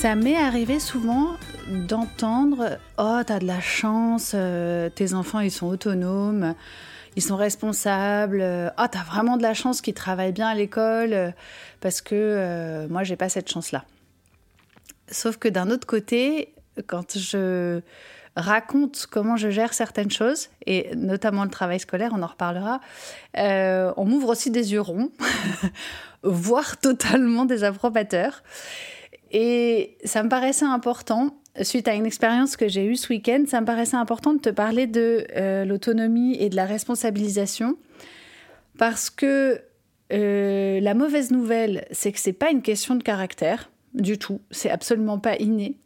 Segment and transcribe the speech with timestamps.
[0.00, 1.34] Ça m'est arrivé souvent
[1.66, 6.54] d'entendre Oh, t'as de la chance, euh, tes enfants ils sont autonomes,
[7.16, 8.40] ils sont responsables.
[8.78, 11.30] Oh, t'as vraiment de la chance qu'ils travaillent bien à l'école, euh,
[11.80, 13.84] parce que euh, moi j'ai pas cette chance-là.
[15.10, 16.54] Sauf que d'un autre côté,
[16.86, 17.80] quand je
[18.36, 22.78] raconte comment je gère certaines choses, et notamment le travail scolaire, on en reparlera,
[23.34, 25.10] on m'ouvre aussi des yeux ronds,
[26.22, 28.44] voire totalement des approbateurs.
[29.30, 33.60] Et ça me paraissait important, suite à une expérience que j'ai eue ce week-end, ça
[33.60, 37.76] me paraissait important de te parler de euh, l'autonomie et de la responsabilisation.
[38.78, 39.60] Parce que
[40.12, 44.40] euh, la mauvaise nouvelle, c'est que c'est pas une question de caractère du tout.
[44.50, 45.76] C'est absolument pas inné.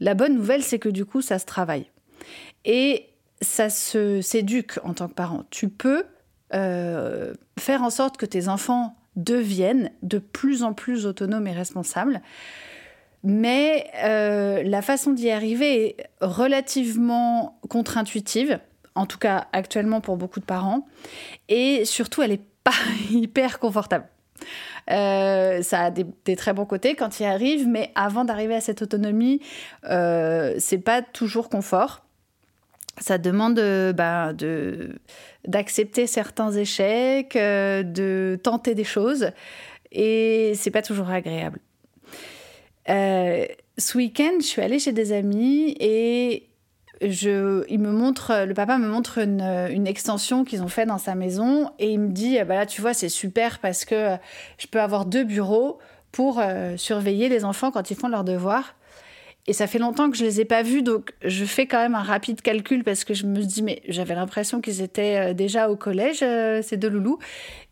[0.00, 1.86] La bonne nouvelle, c'est que du coup, ça se travaille.
[2.64, 3.06] Et
[3.40, 5.44] ça se s'éduque en tant que parent.
[5.50, 6.04] Tu peux
[6.54, 12.20] euh, faire en sorte que tes enfants deviennent de plus en plus autonomes et responsables.
[13.24, 18.60] Mais euh, la façon d'y arriver est relativement contre-intuitive,
[18.94, 20.86] en tout cas actuellement pour beaucoup de parents,
[21.48, 22.72] et surtout elle n'est pas
[23.10, 24.06] hyper confortable.
[24.90, 28.82] Euh, ça a des, très bons côtés quand il arrive, mais avant d'arriver à cette
[28.82, 29.40] autonomie,
[29.84, 32.04] euh, c'est pas toujours confort.
[32.98, 33.60] Ça demande
[33.94, 34.98] bah, de,
[35.46, 39.30] d'accepter certains échecs, de tenter des choses,
[39.92, 41.60] et c'est pas toujours agréable.
[42.88, 46.48] Euh, ce week-end, je suis allée chez des amis et
[47.02, 51.14] je, il me montre, le papa me montre une, extension qu'ils ont fait dans sa
[51.14, 54.16] maison et il me dit bah là tu vois c'est super parce que
[54.58, 55.78] je peux avoir deux bureaux
[56.10, 58.74] pour euh, surveiller les enfants quand ils font leurs devoirs.
[59.46, 61.94] Et ça fait longtemps que je les ai pas vus, donc je fais quand même
[61.94, 65.70] un rapide calcul parce que je me dis mais j'avais l'impression qu'ils étaient euh, déjà
[65.70, 67.18] au collège ces deux loulous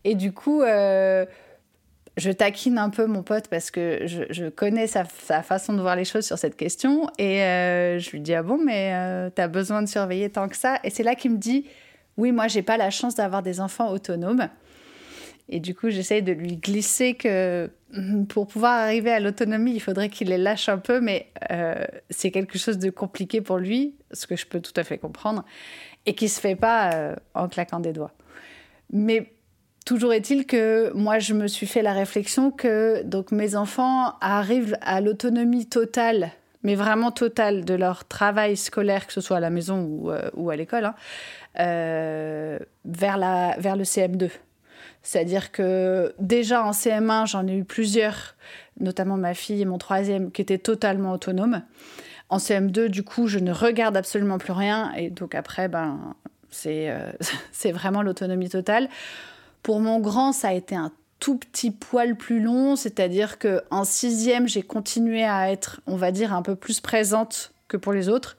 [0.05, 0.61] et du coup
[2.17, 6.03] je taquine un peu mon pote parce que je, connais sa, façon de voir les
[6.03, 7.07] choses sur cette question.
[7.19, 10.49] Et euh, je lui dis Ah bon, mais euh, tu as besoin de surveiller tant
[10.49, 10.79] que ça?
[10.83, 11.67] Et c'est là qu'il me dit
[12.17, 14.49] Oui, moi, j'ai pas la chance d'avoir des enfants autonomes.
[15.49, 19.79] Et du coup, j'essaye de lui glisser que mm, pour pouvoir arriver à l'autonomie, il
[19.79, 23.95] faudrait qu'il les lâche un peu, mais euh, c'est quelque chose de compliqué pour lui,
[24.11, 25.45] ce que je peux tout à fait comprendre,
[26.07, 28.13] et qui se fait pas en claquant des doigts.
[28.91, 29.31] Mais
[29.87, 34.77] Toujours est-il que moi, je me suis fait la réflexion que donc mes enfants arrivent
[34.81, 36.31] à l'autonomie totale,
[36.61, 40.49] mais vraiment totale, de leur travail scolaire, que ce soit à la maison ou, euh,
[40.49, 40.95] à l'école, hein,
[41.61, 43.17] euh, vers,
[43.59, 44.29] vers le CM2.
[45.03, 48.35] C'est-à-dire que déjà en CM1, j'en ai eu plusieurs,
[48.81, 51.61] notamment ma fille et mon troisième, qui étaient totalement autonomes.
[52.27, 54.91] En CM2, du coup, je ne regarde absolument plus rien.
[54.97, 56.13] Et donc après, ben,
[56.49, 57.09] c'est euh,
[57.53, 58.89] c'est vraiment l'autonomie totale.
[59.63, 63.83] Pour mon grand, ça a été un tout petit poil plus long, c'est-à-dire que en
[63.83, 68.09] sixième, j'ai continué à être, on va dire, un peu plus présente que pour les
[68.09, 68.37] autres.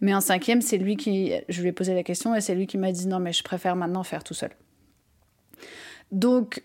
[0.00, 2.66] Mais en cinquième, c'est lui qui, je lui ai posé la question et c'est lui
[2.66, 4.50] qui m'a dit non, mais je préfère maintenant faire tout seul.
[6.12, 6.62] Donc,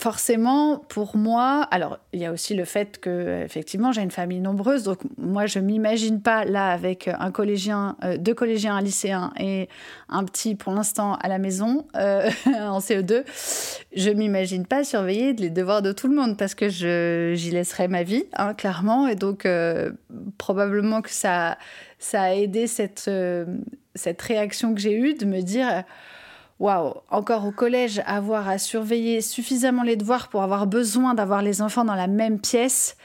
[0.00, 4.40] forcément, pour moi, alors il y a aussi le fait que effectivement j'ai une famille
[4.40, 9.32] nombreuse, donc moi je m'imagine pas là avec un collégien, euh, deux collégiens, un lycéen
[9.38, 9.68] et
[10.08, 13.22] un petit pour l'instant à la maison euh, en CE2,
[13.94, 18.02] je m'imagine pas surveiller les devoirs de tout le monde parce que j'y laisserai ma
[18.02, 19.92] vie, hein, clairement, et donc euh,
[20.38, 21.56] probablement que ça,
[22.00, 23.08] ça a aidé cette,
[23.94, 25.84] cette réaction que j'ai eue de me dire
[26.58, 31.62] waouh, encore au collège, avoir à surveiller suffisamment les devoirs pour avoir besoin d'avoir les
[31.62, 32.96] enfants dans la même pièce,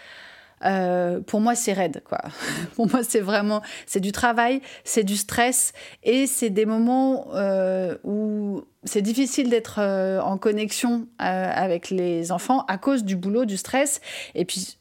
[0.65, 2.19] euh, pour moi, c'est raide, quoi.
[2.75, 5.73] pour moi, c'est vraiment, c'est du travail, c'est du stress,
[6.03, 12.65] et c'est des moments euh, où c'est difficile d'être euh, en connexion avec les enfants
[12.67, 14.01] à cause du boulot, du stress,
[14.35, 14.78] et puis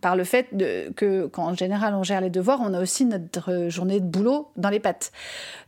[0.00, 0.48] par le fait
[0.96, 4.70] que, qu'en général, on gère les devoirs, on a aussi notre journée de boulot dans
[4.70, 5.12] les pattes.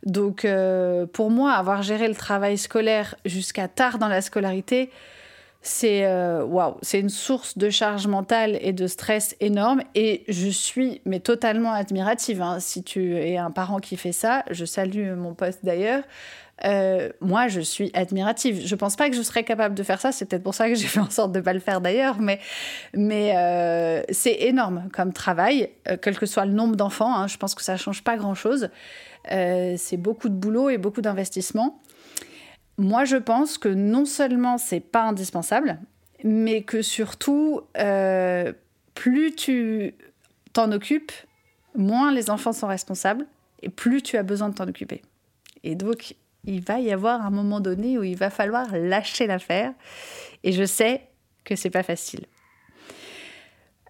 [0.05, 4.89] Donc, euh, pour moi, avoir géré le travail scolaire jusqu'à tard dans la scolarité,
[5.61, 6.45] c'est euh,
[6.83, 9.81] c'est une source de charge mentale et de stress énorme.
[9.95, 12.41] Et je suis mais totalement admirative.
[12.43, 12.59] Hein.
[12.59, 16.03] Si tu es un parent qui fait ça, je salue mon poste d'ailleurs.
[16.63, 18.65] Euh, moi, je suis admirative.
[18.65, 20.11] Je pense pas que je serais capable de faire ça.
[20.11, 22.17] C'est peut-être pour ça que j'ai fait en sorte de pas le faire d'ailleurs.
[22.19, 22.39] Mais,
[23.35, 27.13] euh, c'est énorme comme travail, euh, quel que soit le nombre d'enfants.
[27.15, 27.27] Hein.
[27.27, 28.69] je pense que ça change pas grand-chose.
[29.27, 31.81] c'est beaucoup de boulot et beaucoup d'investissement.
[32.77, 35.79] Moi, je pense que non seulement c'est pas indispensable,
[36.23, 37.61] mais que surtout,
[38.93, 39.95] plus tu
[40.53, 41.11] t'en occupes,
[41.75, 43.25] moins les enfants sont responsables
[43.61, 45.01] et plus tu as besoin de t'en occuper.
[45.63, 49.73] Et donc, il va y avoir un moment donné où il va falloir lâcher l'affaire.
[50.43, 51.01] Et je sais
[51.43, 52.25] que c'est pas facile.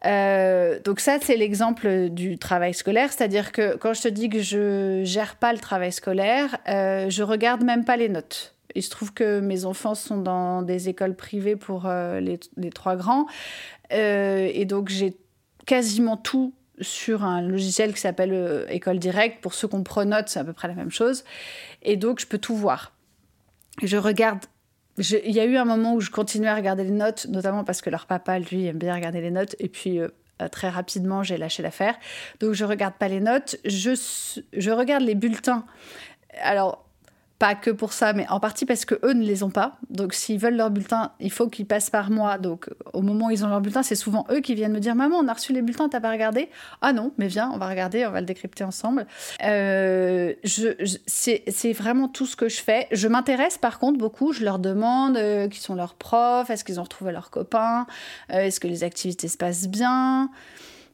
[0.05, 4.39] Euh, donc ça, c'est l'exemple du travail scolaire, c'est-à-dire que quand je te dis que
[4.39, 8.55] je gère pas le travail scolaire, euh, je regarde même pas les notes.
[8.75, 12.95] Il se trouve que mes enfants sont dans des écoles privées pour euh, les, trois
[12.95, 13.25] grands,
[13.93, 15.15] euh, et donc j'ai
[15.65, 19.41] quasiment tout sur un logiciel qui s'appelle euh, École Directe.
[19.41, 21.23] Pour ceux qu'on pronote, c'est à peu près la même chose.
[21.81, 22.93] Et donc, je peux tout voir.
[23.81, 24.45] Je regarde.
[24.97, 27.81] il y a eu un moment où je continuais à regarder les notes, notamment parce
[27.81, 29.55] que leur papa, lui, aime bien regarder les notes.
[29.59, 30.09] Et puis, euh,
[30.41, 31.95] euh, très rapidement, j'ai lâché l'affaire.
[32.39, 33.57] Donc, je regarde pas les notes.
[33.65, 33.91] Je,
[34.53, 35.65] je regarde les bulletins.
[36.41, 36.84] Alors,
[37.45, 39.77] pas que pour ça, mais en partie parce que eux ne les ont pas.
[39.91, 42.39] Donc, s'ils veulent leur bulletin, il faut qu'ils passent par moi.
[42.39, 44.95] Donc, au moment où ils ont leur bulletin, c'est souvent eux qui viennent me dire
[44.95, 46.49] Maman, on a reçu les bulletins, t'as pas regardé?
[46.81, 49.05] Ah non, mais viens, on va regarder, on va le décrypter ensemble.
[49.43, 50.69] Euh, je,
[51.05, 52.87] c'est vraiment tout ce que je fais.
[52.91, 54.33] Je m'intéresse par contre beaucoup.
[54.33, 57.85] Je leur demande euh, qui sont leurs profs, est-ce qu'ils ont retrouvé leurs copains,
[58.31, 60.31] euh, est-ce que les activités se passent bien?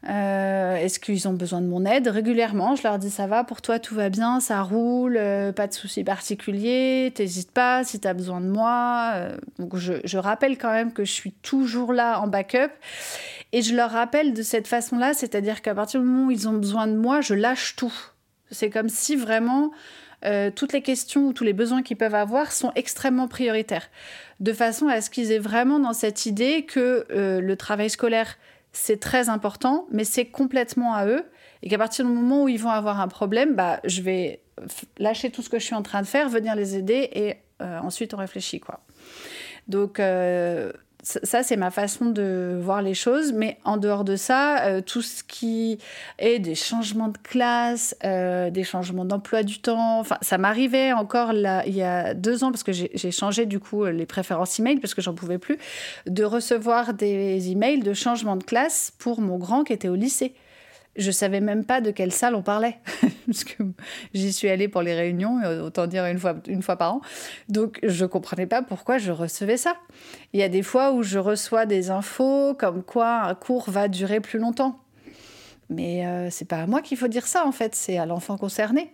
[0.09, 3.61] Euh, est-ce qu'ils ont besoin de mon aide Régulièrement, je leur dis ça va, pour
[3.61, 8.07] toi tout va bien, ça roule, euh, pas de soucis particuliers, t'hésites pas si tu
[8.07, 9.11] as besoin de moi.
[9.15, 12.71] Euh, donc je, je, rappelle quand même que je suis toujours là en backup
[13.51, 16.53] et je leur rappelle de cette façon-là, c'est-à-dire qu'à partir du moment où ils ont
[16.53, 17.93] besoin de moi, je lâche tout.
[18.49, 19.71] C'est comme si vraiment
[20.55, 23.89] toutes les questions ou tous les besoins qu'ils peuvent avoir sont extrêmement prioritaires,
[24.39, 28.37] de façon à ce qu'ils aient vraiment dans cette idée que le travail scolaire
[28.71, 31.25] c'est très important, mais c'est complètement à eux.
[31.63, 34.41] Et qu'à partir du moment où ils vont avoir un problème, bah, je vais
[34.97, 37.79] lâcher tout ce que je suis en train de faire, venir les aider et euh,
[37.79, 38.59] ensuite on réfléchit.
[38.59, 38.79] Quoi.
[39.67, 40.71] Donc, euh,
[41.03, 43.33] ça, c'est ma façon de voir les choses.
[43.33, 45.77] Mais en dehors de ça, euh, tout ce qui
[46.19, 51.63] est des changements de classe, euh, des changements d'emploi du temps, ça m'arrivait encore là,
[51.65, 54.93] il y a deux ans, parce que j'ai changé du coup les préférences email, parce
[54.93, 55.57] que j'en pouvais plus,
[56.05, 60.33] de recevoir des emails de changement de classe pour mon grand qui était au lycée
[60.95, 62.77] je savais même pas de quelle salle on parlait
[63.25, 63.63] parce que
[64.13, 67.01] j'y suis allée pour les réunions autant dire une fois une fois par an.
[67.49, 69.77] Donc je comprenais pas pourquoi je recevais ça.
[70.33, 73.87] Il y a des fois où je reçois des infos comme quoi un cours va
[73.87, 74.79] durer plus longtemps.
[75.69, 78.37] Mais euh, c'est pas à moi qu'il faut dire ça en fait c'est à l'enfant
[78.37, 78.91] concerné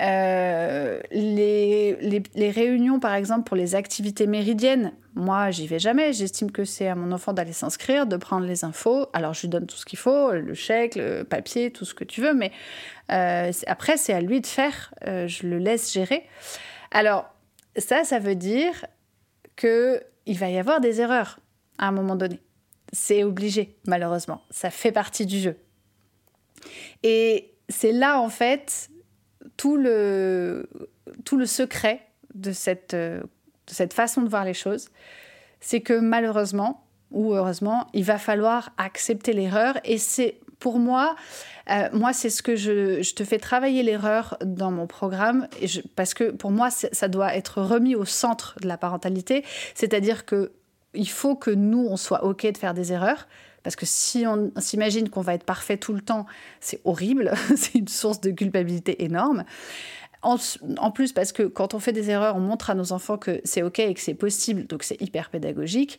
[0.00, 6.12] euh, les, les, réunions, par exemple, pour les activités méridiennes, moi, j'y vais jamais.
[6.12, 9.06] J'estime que c'est à mon enfant d'aller s'inscrire, de prendre les infos.
[9.12, 12.04] Alors, je lui donne tout ce qu'il faut, le chèque, le papier, tout ce que
[12.04, 12.32] tu veux.
[12.32, 12.50] Mais
[13.12, 14.94] euh, après, c'est à lui de faire.
[15.06, 16.24] Euh, je le laisse gérer.
[16.90, 17.28] Alors,
[17.76, 18.86] ça, ça veut dire
[19.56, 21.40] qu'il va y avoir des erreurs
[21.78, 22.40] à un moment donné.
[22.92, 24.42] C'est obligé, malheureusement.
[24.50, 25.56] Ça fait partie du jeu.
[27.02, 28.90] Et c'est là, en fait,
[29.60, 30.70] tout le,
[31.26, 32.00] tout le secret
[32.34, 33.20] de cette, de
[33.66, 34.88] cette façon de voir les choses,
[35.60, 39.76] c'est que malheureusement ou heureusement, il va falloir accepter l'erreur.
[39.84, 41.14] Et c'est pour moi,
[41.68, 45.46] euh, moi, c'est ce que je, je, te fais travailler l'erreur dans mon programme,
[45.94, 49.44] parce que pour moi, ça doit être remis au centre de la parentalité.
[49.74, 50.52] C'est-à-dire que
[50.94, 53.28] il faut que nous, on soit OK de faire des erreurs.
[53.62, 56.26] Parce que si on s'imagine qu'on va être parfait tout le temps,
[56.60, 59.44] c'est horrible, c'est une source de culpabilité énorme.
[60.22, 63.40] En, plus, parce que quand on fait des erreurs, on montre à nos enfants que
[63.44, 65.98] c'est OK et que c'est possible, donc c'est hyper pédagogique.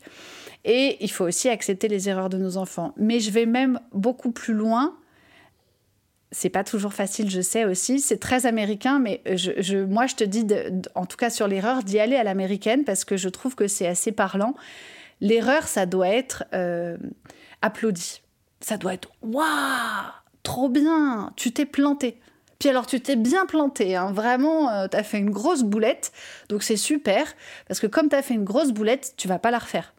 [0.63, 2.93] Et il faut aussi accepter les erreurs de nos enfants.
[2.97, 4.95] Mais je vais même beaucoup plus loin.
[6.31, 7.99] C'est pas toujours facile, je sais aussi.
[7.99, 9.23] C'est très américain, mais
[9.89, 10.45] moi, je te dis,
[10.93, 13.87] en tout cas sur l'erreur, d'y aller à l'américaine parce que je trouve que c'est
[13.87, 14.53] assez parlant.
[15.19, 16.95] L'erreur, ça doit être euh,
[17.61, 18.21] applaudi.
[18.59, 19.45] Ça doit être waouh,
[20.43, 22.19] trop bien, tu t'es planté.
[22.59, 24.11] Puis alors tu t'es bien planté, hein.
[24.11, 26.11] vraiment, euh, tu as fait une grosse boulette,
[26.47, 27.25] donc c'est super,
[27.67, 29.95] parce que comme tu as fait une grosse boulette, tu vas pas la refaire.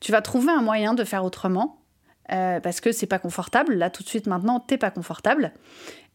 [0.00, 1.80] Tu vas trouver un moyen de faire autrement,
[2.32, 5.52] euh, parce que c'est pas confortable, là tout de suite maintenant, t'es pas confortable.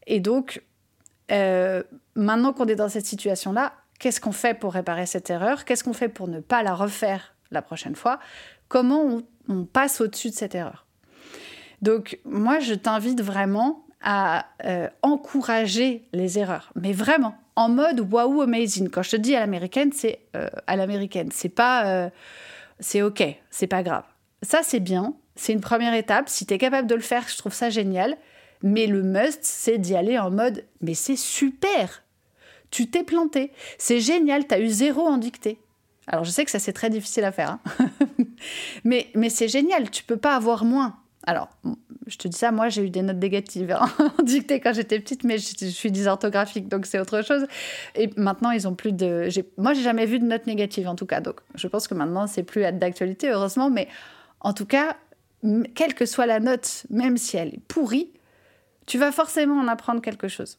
[0.06, 0.62] Et donc,
[1.30, 1.82] euh,
[2.14, 5.64] maintenant qu'on est dans cette situation-là, qu'est-ce qu'on fait pour réparer cette erreur?
[5.64, 8.18] Qu'est-ce qu'on fait pour ne pas la refaire la prochaine fois?
[8.68, 9.22] Comment on
[9.72, 10.84] passe au-dessus de cette erreur
[11.84, 18.40] donc moi, je t'invite vraiment à euh, encourager les erreurs, mais vraiment en mode wow
[18.40, 18.88] amazing.
[18.88, 22.10] Quand je te dis à l'américaine, c'est euh, à l'américaine, c'est pas euh,
[22.80, 24.04] c'est ok, c'est pas grave.
[24.42, 26.30] Ça c'est bien, c'est une première étape.
[26.30, 28.16] Si tu es capable de le faire, je trouve ça génial.
[28.62, 32.02] Mais le must, c'est d'y aller en mode mais c'est super.
[32.70, 35.58] Tu t'es planté, c'est génial, tu as eu zéro en dictée.
[36.06, 37.60] Alors je sais que ça c'est très difficile à faire, hein.
[38.84, 40.96] mais, mais c'est génial, tu peux pas avoir moins.
[41.26, 41.48] Alors,
[42.06, 45.00] je te dis ça, moi j'ai eu des notes négatives hein, en dictée quand j'étais
[45.00, 47.46] petite, mais je, suis dysorthographique, donc c'est autre chose.
[47.94, 49.28] Et maintenant, ils ont plus de.
[49.56, 52.26] Moi, j'ai jamais vu de notes négatives en tout cas, donc je pense que maintenant
[52.26, 53.88] c'est plus d'actualité, heureusement, mais
[54.40, 54.96] en tout cas,
[55.74, 58.10] quelle que soit la note, même si elle est pourrie,
[58.86, 60.58] tu vas forcément en apprendre quelque chose.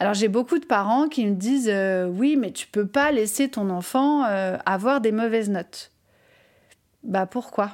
[0.00, 3.48] Alors j'ai beaucoup de parents qui me disent euh, oui, mais tu peux pas laisser
[3.48, 5.90] ton enfant euh, avoir des mauvaises notes.
[7.02, 7.72] Bah pourquoi?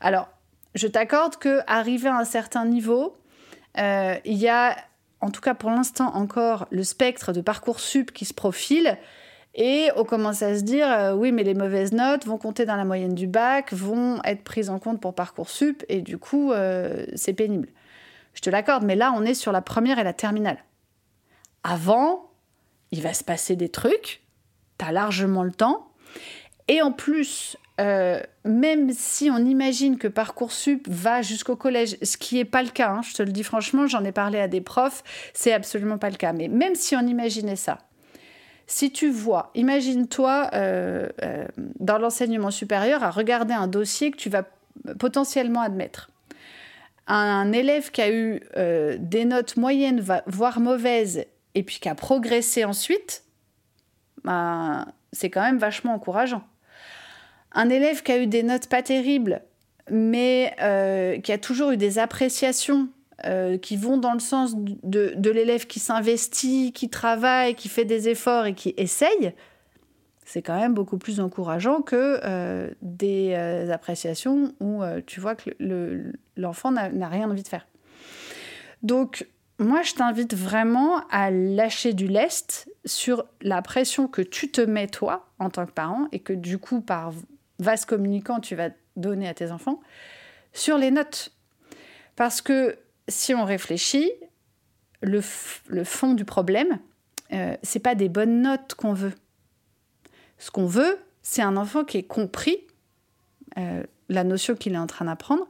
[0.00, 0.28] Alors
[0.74, 3.16] je t'accorde que arrivé à un certain niveau,
[3.78, 4.76] euh, il y a,
[5.20, 8.98] en tout cas pour l'instant encore, le spectre de parcours sup qui se profile.
[9.54, 12.84] Et on commence à se dire, oui, mais les mauvaises notes vont compter dans la
[12.84, 16.52] moyenne du bac, vont être prises en compte pour Parcoursup, et du coup,
[17.16, 17.68] c'est pénible.
[18.34, 20.58] Je te l'accorde, mais là, on est sur la première et la terminale.
[21.64, 22.30] Avant,
[22.90, 24.22] il va se passer des trucs,
[24.78, 25.88] tu as largement le temps,
[26.68, 32.36] et en plus, euh, même si on imagine que Parcoursup va jusqu'au collège, ce qui
[32.36, 34.60] n'est pas le cas, hein, je te le dis franchement, j'en ai parlé à des
[34.60, 36.32] profs, c'est absolument pas le cas.
[36.32, 37.78] Mais même si on imaginait ça,
[38.66, 41.46] si tu vois, imagine-toi euh, euh,
[41.80, 44.44] dans l'enseignement supérieur à regarder un dossier que tu vas
[44.98, 46.10] potentiellement admettre.
[47.06, 48.42] Un, élève qui a eu
[48.98, 51.24] des notes moyennes, voire mauvaises,
[51.58, 53.24] et puis qui a progressé ensuite,
[54.22, 56.44] ben, c'est quand même vachement encourageant.
[57.50, 59.42] Un élève qui a eu des notes pas terribles,
[59.90, 62.90] mais euh, qui a toujours eu des appréciations
[63.26, 68.08] euh, qui vont dans le sens de, l'élève qui s'investit, qui travaille, qui fait des
[68.08, 69.34] efforts et qui essaye,
[70.24, 73.34] c'est quand même beaucoup plus encourageant que euh, des
[73.72, 75.50] appréciations où tu vois que
[76.36, 77.66] l'enfant n'a rien envie de faire.
[78.84, 79.26] Donc,
[79.58, 84.86] moi, je t'invite vraiment à lâcher du lest sur la pression que tu te mets
[84.86, 87.12] toi en tant que parent et que du coup, par
[87.58, 89.80] vaste communicant tu vas donner à tes enfants,
[90.52, 91.32] sur les notes.
[92.16, 94.10] Parce que si on réfléchit,
[95.00, 96.78] le, fond du problème,
[97.32, 99.14] euh, c'est pas des bonnes notes qu'on veut.
[100.38, 102.58] Ce qu'on veut, c'est un enfant qui ait compris
[103.56, 105.46] euh, la notion qu'il est en train d'apprendre.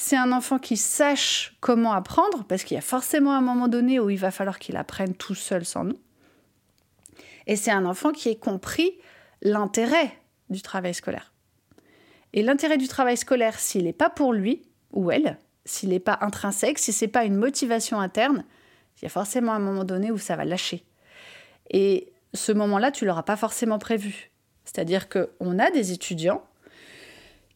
[0.00, 3.98] C'est un enfant qui sache comment apprendre, parce qu'il y a forcément un moment donné
[3.98, 5.98] où il va falloir qu'il apprenne tout seul sans nous.
[7.48, 8.96] Et c'est un enfant qui ait compris
[9.42, 10.16] l'intérêt
[10.50, 11.32] du travail scolaire.
[12.32, 14.62] Et l'intérêt du travail scolaire, s'il n'est pas pour lui
[14.92, 18.44] ou elle, s'il n'est pas intrinsèque, si c'est pas une motivation interne,
[18.98, 20.84] il y a forcément un moment donné où ça va lâcher.
[21.70, 24.30] Et ce moment-là, tu l'auras pas forcément prévu.
[24.64, 26.44] C'est-à-dire qu'on a des étudiants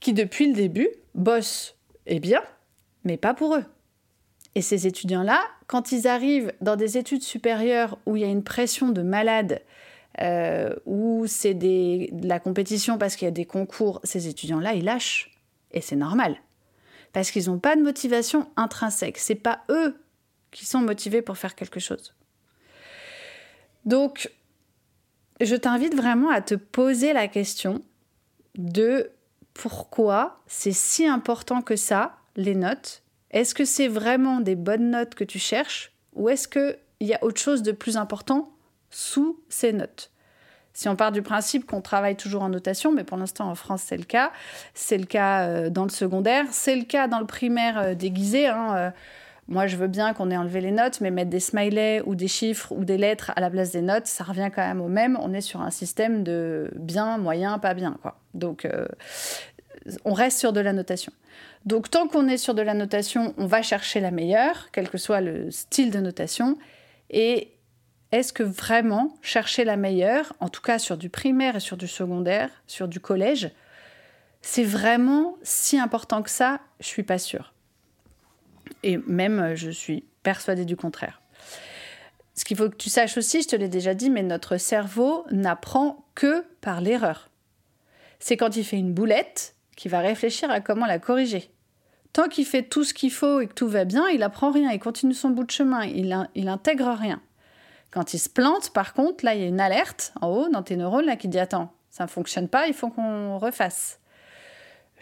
[0.00, 2.42] qui, depuis le début, bossent, et bien,
[3.04, 3.64] mais pas pour eux.
[4.54, 8.44] Et ces étudiants-là, quand ils arrivent dans des études supérieures où il y a une
[8.44, 9.62] pression de malade,
[10.20, 14.84] euh, où c'est de la compétition parce qu'il y a des concours, ces étudiants-là, ils
[14.84, 15.30] lâchent.
[15.72, 16.36] Et c'est normal.
[17.14, 19.18] Parce qu'ils n'ont pas de motivation intrinsèque.
[19.18, 19.96] C'est pas eux
[20.50, 22.14] qui sont motivés pour faire quelque chose.
[23.86, 24.30] Donc,
[25.40, 27.82] je t'invite vraiment à te poser la question
[28.56, 29.10] de
[29.54, 33.02] pourquoi c'est si important que ça, les notes.
[33.30, 37.22] Est-ce que c'est vraiment des bonnes notes que tu cherches ou est-ce qu'il y a
[37.24, 38.52] autre chose de plus important
[38.90, 40.10] sous ces notes?
[40.74, 43.82] Si on part du principe qu'on travaille toujours en notation, mais pour l'instant en France
[43.86, 44.32] c'est le cas,
[44.74, 48.46] c'est le cas euh, dans le secondaire, c'est le cas dans le primaire euh, déguisé.
[48.46, 48.90] Hein, euh.
[49.48, 52.28] Moi je veux bien qu'on ait enlevé les notes, mais mettre des smileys ou des
[52.28, 55.18] chiffres ou des lettres à la place des notes, ça revient quand même au même.
[55.20, 57.96] On est sur un système de bien, moyen, pas bien.
[58.02, 58.18] Quoi.
[58.34, 58.66] Donc
[60.04, 61.12] on reste sur de la notation.
[61.64, 64.98] Donc tant qu'on est sur de la notation, on va chercher la meilleure, quel que
[64.98, 66.58] soit le style de notation.
[67.10, 67.52] Et
[68.10, 71.88] est-ce que vraiment chercher la meilleure, en tout cas sur du primaire et sur du
[71.88, 73.50] secondaire, sur du collège,
[74.40, 76.60] c'est vraiment si important que ça?
[76.80, 77.54] Je suis pas sûre.
[78.82, 81.22] Et même, je suis persuadée du contraire.
[82.34, 85.24] Ce qu'il faut que tu saches aussi, je te l'ai déjà dit, mais notre cerveau
[85.30, 87.30] n'apprend que par l'erreur.
[88.18, 91.50] C'est quand il fait une boulette qu'il va réfléchir à comment la corriger.
[92.12, 94.70] Tant qu'il fait tout ce qu'il faut et que tout va bien, il apprend rien,
[94.70, 97.20] il continue son bout de chemin, il, il intègre rien.
[97.90, 100.62] Quand il se plante, par contre, là, il y a une alerte en haut dans
[100.62, 103.98] tes neurones là, qui dit Attends, ça ne fonctionne pas, il faut qu'on refasse.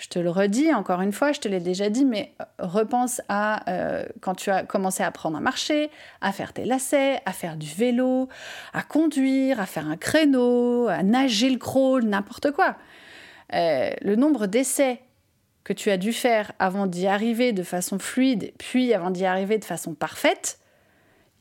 [0.00, 3.20] Je te le redis encore une fois, je te l'ai déjà dit, mais euh, repense
[3.28, 5.90] à euh, quand tu as commencé à apprendre à marcher,
[6.22, 8.26] à faire tes lacets, à faire du vélo,
[8.72, 12.76] à conduire, à faire un créneau, à nager le crawl, n'importe quoi.
[13.52, 15.02] Euh, le nombre d'essais
[15.64, 19.58] que tu as dû faire avant d'y arriver de façon fluide, puis avant d'y arriver
[19.58, 20.60] de façon parfaite,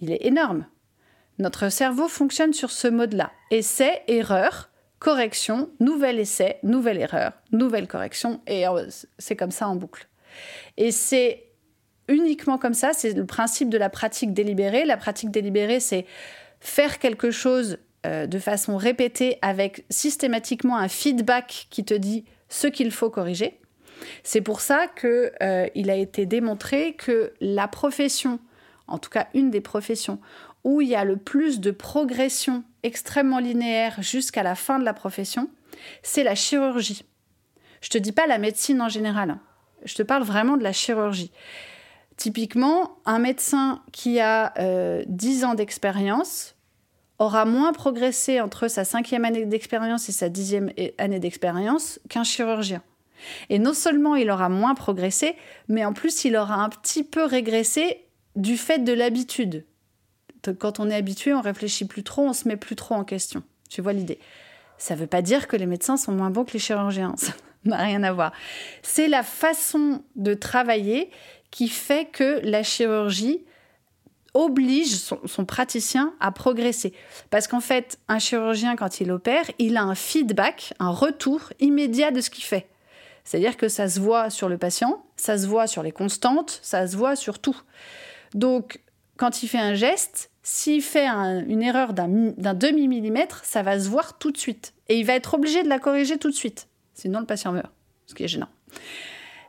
[0.02, 0.66] il est énorme.
[1.38, 3.32] Notre cerveau fonctionne sur ce mode-là.
[3.52, 4.69] Essai, erreur,
[5.00, 8.66] correction, nouvel essai, nouvelle erreur, nouvelle correction, et
[9.18, 10.08] c'est comme ça en boucle.
[10.78, 11.46] Et c'est
[12.08, 14.86] uniquement comme ça, c'est le principe de la pratique délibérée.
[14.86, 16.06] La pratique délibérée, c'est
[16.60, 22.68] faire quelque chose euh, de façon répétée avec systématiquement un feedback qui te dit ce
[22.68, 23.60] qu'il faut corriger.
[24.24, 28.40] C'est pour ça qu'il euh, a été démontré que la profession,
[28.88, 30.20] en tout cas une des professions
[30.64, 34.94] où il y a le plus de progression extrêmement linéaire jusqu'à la fin de la
[34.94, 35.50] profession,
[36.04, 37.06] c'est la chirurgie.
[37.82, 39.40] Je te dis pas la médecine en général, hein.
[39.86, 41.32] je te parle vraiment de la chirurgie.
[42.18, 44.54] Typiquement, un médecin qui a
[45.08, 46.56] 10 euh, ans d'expérience
[47.18, 52.82] aura moins progressé entre sa cinquième année d'expérience et sa dixième année d'expérience qu'un chirurgien.
[53.50, 55.36] Et non seulement il aura moins progressé,
[55.68, 59.66] mais en plus il aura un petit peu régressé du fait de l'habitude
[60.48, 63.44] quand on est habitué, on réfléchit plus trop, on se met plus trop en question.
[63.70, 64.20] Tu vois l'idée
[64.78, 67.16] Ça ne veut pas dire que les médecins sont moins bons que les chirurgiens.
[67.18, 67.34] Ça
[67.66, 68.32] n'a rien à voir.
[68.82, 71.12] C'est la façon de travailler
[71.52, 73.44] qui fait que la chirurgie
[74.34, 76.94] oblige son, son, praticien à progresser.
[77.32, 82.12] Parce qu'en fait, un chirurgien, quand il opère, il a un feedback, un retour immédiat
[82.12, 82.68] de ce qu'il fait.
[83.24, 86.88] C'est-à-dire que ça se voit sur le patient, ça se voit sur les constantes, ça
[86.88, 87.60] se voit sur tout.
[88.34, 88.80] Donc,
[89.20, 94.18] quand il fait un geste, s'il fait une erreur d'un demi-millimètre, ça va se voir
[94.18, 94.74] tout de suite.
[94.88, 96.70] Et il va être obligé de la corriger tout de suite.
[96.94, 97.72] Sinon, le patient meurt,
[98.06, 98.48] ce qui est gênant.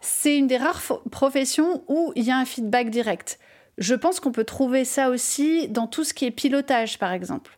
[0.01, 3.39] C'est une des rares professions où il y a un feedback direct.
[3.79, 7.57] Je pense qu'on peut trouver ça aussi dans tout ce qui est pilotage, par exemple.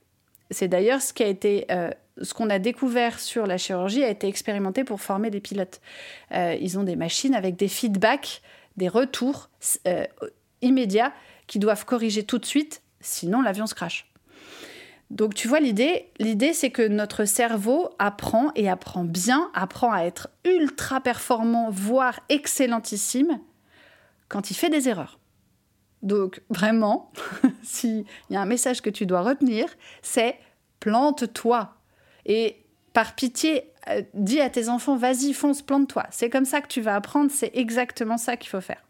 [0.51, 4.11] C'est d'ailleurs ce qui a été, euh, ce qu'on a découvert sur la chirurgie a
[4.11, 5.81] été expérimenté pour former des pilotes.
[6.33, 8.43] Euh, ils ont des machines avec des feedbacks,
[8.77, 9.49] des retours
[9.89, 10.05] euh,
[10.61, 11.13] immédiats
[11.53, 14.11] qui doivent corriger tout de suite, sinon l'avion se crache.
[15.11, 20.05] Donc tu vois l'idée, l'idée c'est que notre cerveau apprend et apprend bien, apprend à
[20.05, 23.39] être ultra performant, voire excellentissime
[24.31, 25.19] quand il fait des erreurs.
[26.01, 27.13] Donc vraiment,
[27.63, 29.67] s'il y a un message que tu dois retenir,
[30.01, 30.39] c'est
[30.81, 31.75] plante-toi.
[32.25, 36.07] Et par pitié, euh, dis à tes enfants, vas-y, fonce, plante-toi.
[36.13, 38.83] C'est comme ça que tu vas apprendre, c'est exactement ça qu'il faut faire.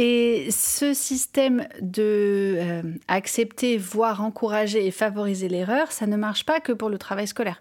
[0.00, 6.60] Et ce système de euh, accepter, voire encourager et favoriser l'erreur, ça ne marche pas
[6.60, 7.60] que pour le travail scolaire.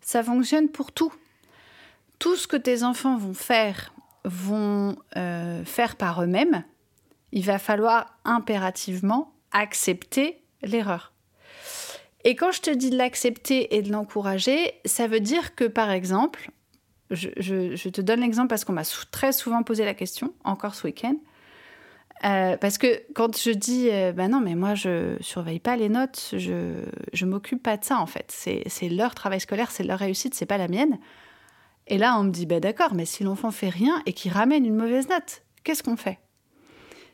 [0.00, 1.12] Ça fonctionne pour tout.
[2.20, 3.92] Tout ce que tes enfants vont faire,
[4.24, 6.62] vont euh, faire par eux-mêmes,
[7.32, 11.12] il va falloir impérativement accepter l'erreur.
[12.22, 15.90] Et quand je te dis de l'accepter et de l'encourager, ça veut dire que, par
[15.90, 16.48] exemple,
[17.10, 20.86] je, je te donne l'exemple parce qu'on m'a très souvent posé la question, encore ce
[20.86, 21.16] week-end,
[22.24, 26.34] euh, parce que quand je dis, bah non, mais moi je surveille pas les notes,
[26.36, 28.32] je je m'occupe pas de ça en fait.
[28.66, 30.98] C'est leur travail scolaire, c'est leur réussite, c'est pas la mienne.
[31.88, 34.64] Et là, on me dit, bah d'accord, mais si l'enfant fait rien et qu'il ramène
[34.64, 36.18] une mauvaise note, qu'est-ce qu'on fait?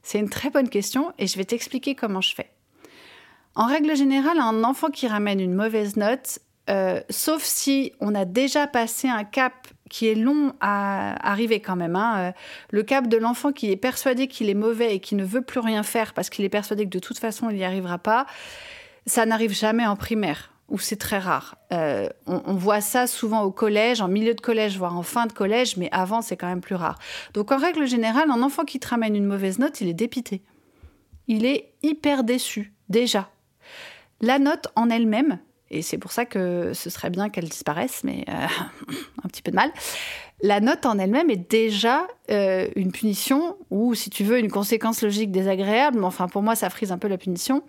[0.03, 2.51] C'est une très bonne question et je vais t'expliquer comment je fais.
[3.55, 6.38] En règle générale, un enfant qui ramène une mauvaise note,
[6.71, 11.77] euh, sauf si on a déjà passé un cap qui est long à arriver quand
[11.77, 11.97] même.
[11.97, 12.15] Hein.
[12.17, 12.33] Euh,
[12.71, 15.61] le cap de l'enfant qui est persuadé qu'il est mauvais et qui ne veut plus
[15.61, 18.25] rien faire parce qu'il est persuadé que de toute façon il n'y arrivera pas,
[19.05, 21.57] ça n'arrive jamais en primaire ou c'est très rare.
[21.75, 25.33] Euh, on, voit ça souvent au collège, en milieu de collège, voire en fin de
[25.33, 26.99] collège, mais avant, c'est quand même plus rare.
[27.35, 30.43] Donc, en règle générale, un enfant qui te ramène une mauvaise note, il est dépité.
[31.29, 33.29] Il est hyper déçu, déjà.
[34.23, 35.41] La note en elle-même,
[35.73, 38.47] et c'est pour ça que ce serait bien qu'elle disparaisse, mais euh,
[39.25, 39.73] un petit peu de mal.
[40.43, 45.03] La note en elle-même est déjà euh, une punition, ou si tu veux, une conséquence
[45.03, 47.63] logique désagréable, mais enfin pour moi ça frise un peu la punition,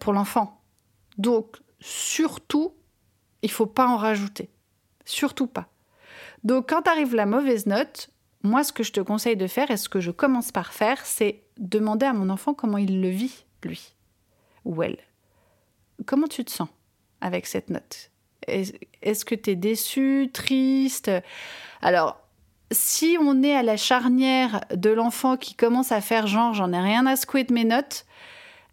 [0.00, 0.60] pour l'enfant.
[1.18, 2.74] Donc surtout,
[3.42, 4.50] il faut pas en rajouter.
[5.04, 5.68] Surtout pas.
[6.44, 8.10] Donc quand arrive la mauvaise note,
[8.42, 11.04] moi ce que je te conseille de faire et ce que je commence par faire,
[11.04, 13.94] c'est demander à mon enfant comment il le vit, lui
[14.64, 14.98] ou elle.
[16.04, 16.68] Comment tu te sens?
[17.20, 18.10] Avec cette note
[18.46, 21.10] Est-ce que tu es déçu, triste?
[21.82, 22.20] Alors,
[22.70, 26.80] si on est à la charnière de l'enfant qui commence à faire genre j'en ai
[26.80, 28.06] rien à secouer de mes notes,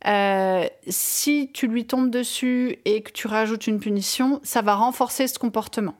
[0.05, 5.27] euh, si tu lui tombes dessus et que tu rajoutes une punition, ça va renforcer
[5.27, 5.95] ce comportement.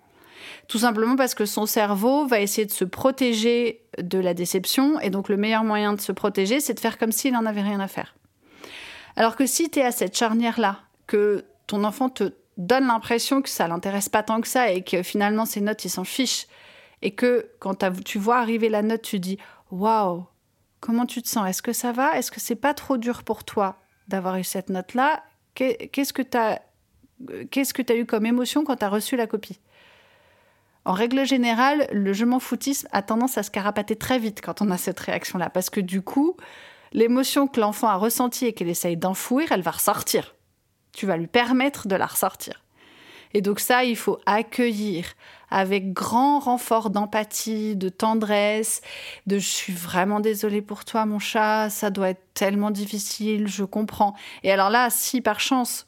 [0.67, 5.09] Tout simplement parce que son cerveau va essayer de se protéger de la déception, et
[5.09, 7.79] donc le meilleur moyen de se protéger, c'est de faire comme s'il n'en avait rien
[7.79, 8.15] à faire.
[9.15, 13.49] Alors que si tu es à cette charnière-là, que ton enfant te donne l'impression que
[13.49, 16.45] ça l'intéresse pas tant que ça, et que finalement ses notes, il s'en fiche,
[17.01, 19.39] et que quand tu vois arriver la note, tu dis
[19.71, 20.27] Waouh,
[20.79, 21.49] comment tu te sens?
[21.49, 22.15] Est-ce que ça va?
[22.15, 25.23] Est-ce que c'est pas trop dur pour toi d'avoir eu cette note-là?
[25.55, 26.61] Qu'est-ce que tu as,
[27.49, 29.59] qu'est-ce que as eu comme émotion quand tu as reçu la copie?
[30.85, 34.61] En règle générale, le je m'en foutisme a tendance à se carapater très vite quand
[34.61, 36.37] on a cette réaction-là, parce que du coup,
[36.91, 40.32] l'émotion que l'enfant a ressentie et qu'elle essaye d'enfouir, elle va ressortir.
[40.93, 42.63] Tu vas lui permettre de la ressortir.
[43.33, 45.05] Et donc ça, il faut accueillir
[45.49, 48.81] avec grand renfort d'empathie, de tendresse,
[49.27, 53.63] de je suis vraiment désolée pour toi mon chat, ça doit être tellement difficile, je
[53.63, 54.15] comprends.
[54.43, 55.85] Et alors là, si par chance,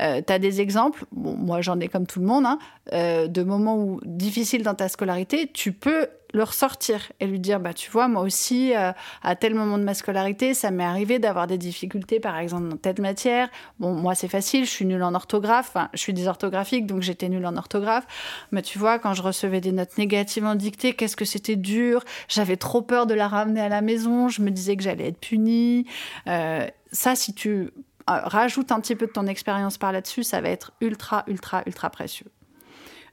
[0.00, 2.58] euh, tu as des exemples, moi j'en ai comme tout le monde, hein,
[2.92, 7.60] euh, de moments où, difficiles dans ta scolarité, tu peux le ressortir et lui dire
[7.60, 11.18] bah tu vois moi aussi euh, à tel moment de ma scolarité ça m'est arrivé
[11.18, 13.48] d'avoir des difficultés par exemple dans telle matière.
[13.78, 15.68] Bon moi c'est facile je suis nulle en orthographe.
[15.68, 18.06] Enfin, je suis dysorthographique donc j'étais nulle en orthographe.
[18.52, 22.04] Mais tu vois quand je recevais des notes négatives en dictée qu'est-ce que c'était dur.
[22.28, 24.28] J'avais trop peur de la ramener à la maison.
[24.28, 25.86] Je me disais que j'allais être punie.
[26.26, 27.70] Ça si tu
[28.08, 31.62] euh, rajoute un petit peu de ton expérience par là-dessus, ça va être ultra, ultra,
[31.66, 32.26] ultra précieux.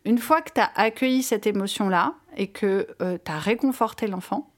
[0.06, 4.52] Une fois que tu as accueilli cette émotion-là et que euh, tu as réconforté l'enfant,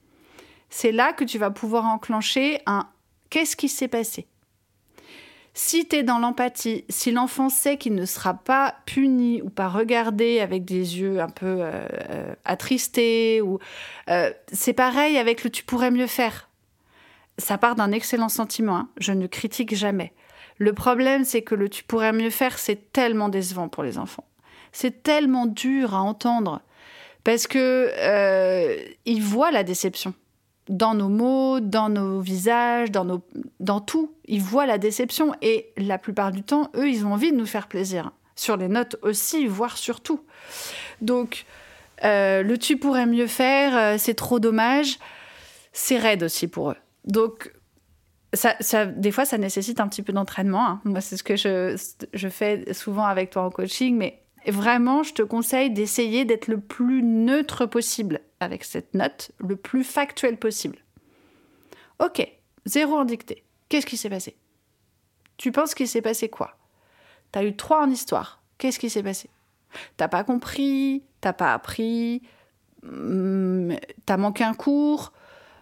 [0.69, 2.87] c'est là que tu vas pouvoir enclencher un
[3.29, 4.27] qu'est-ce qui s'est passé?
[5.53, 9.69] Si tu es dans l'empathie, si l'enfant sait qu'il ne sera pas puni ou pas
[9.69, 13.57] regardé avec des yeux un peu euh, attristés, ou
[14.51, 16.49] c'est pareil avec le tu pourrais mieux faire.
[17.39, 18.89] Ça part d'un excellent sentiment, hein.
[18.99, 20.13] je ne critique jamais.
[20.57, 24.25] Le problème, c'est que le tu pourrais mieux faire, c'est tellement décevant pour les enfants.
[24.79, 26.61] C'est tellement dur à entendre
[27.23, 30.13] parce que euh, ils voient la déception
[30.69, 34.13] dans nos mots, dans nos visages, dans, tout.
[34.25, 37.47] Ils voient la déception et la plupart du temps, eux, ils ont envie de nous
[37.47, 38.11] faire plaisir.
[38.35, 40.21] Sur les notes aussi, voire surtout.
[41.01, 41.45] Donc,
[42.03, 44.99] euh, le tu pourrais mieux faire, euh, c'est trop dommage.
[45.73, 46.77] C'est raide aussi pour eux.
[47.03, 47.51] Donc,
[48.97, 50.67] des fois, ça nécessite un petit peu d'entraînement.
[50.67, 50.81] Hein.
[50.83, 51.75] Moi, c'est ce que je,
[52.13, 56.59] je, fais souvent avec toi en coaching, mais vraiment, je te conseille d'essayer d'être le
[56.59, 60.77] plus neutre possible avec cette note, le plus factuel possible.
[61.99, 62.27] Ok,
[62.65, 63.43] zéro en dictée.
[63.69, 64.37] Qu'est-ce qui s'est passé?
[65.37, 66.57] Tu penses qu'il s'est passé quoi?
[67.31, 68.41] T'as eu trois en histoire.
[68.57, 69.29] Qu'est-ce qui s'est passé?
[69.97, 71.03] T'as pas compris?
[71.21, 72.21] T'as pas appris?
[72.83, 73.73] Hmm,
[74.05, 75.11] T'as manqué un cours?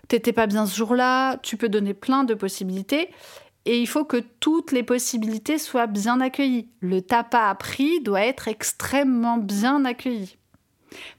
[0.08, 3.10] T'étais pas bien ce jour-là, tu peux donner plein de possibilités.
[3.65, 6.69] Et il faut que toutes les possibilités soient bien accueillies.
[6.82, 10.38] Le t'as pas appris doit être extrêmement bien accueilli.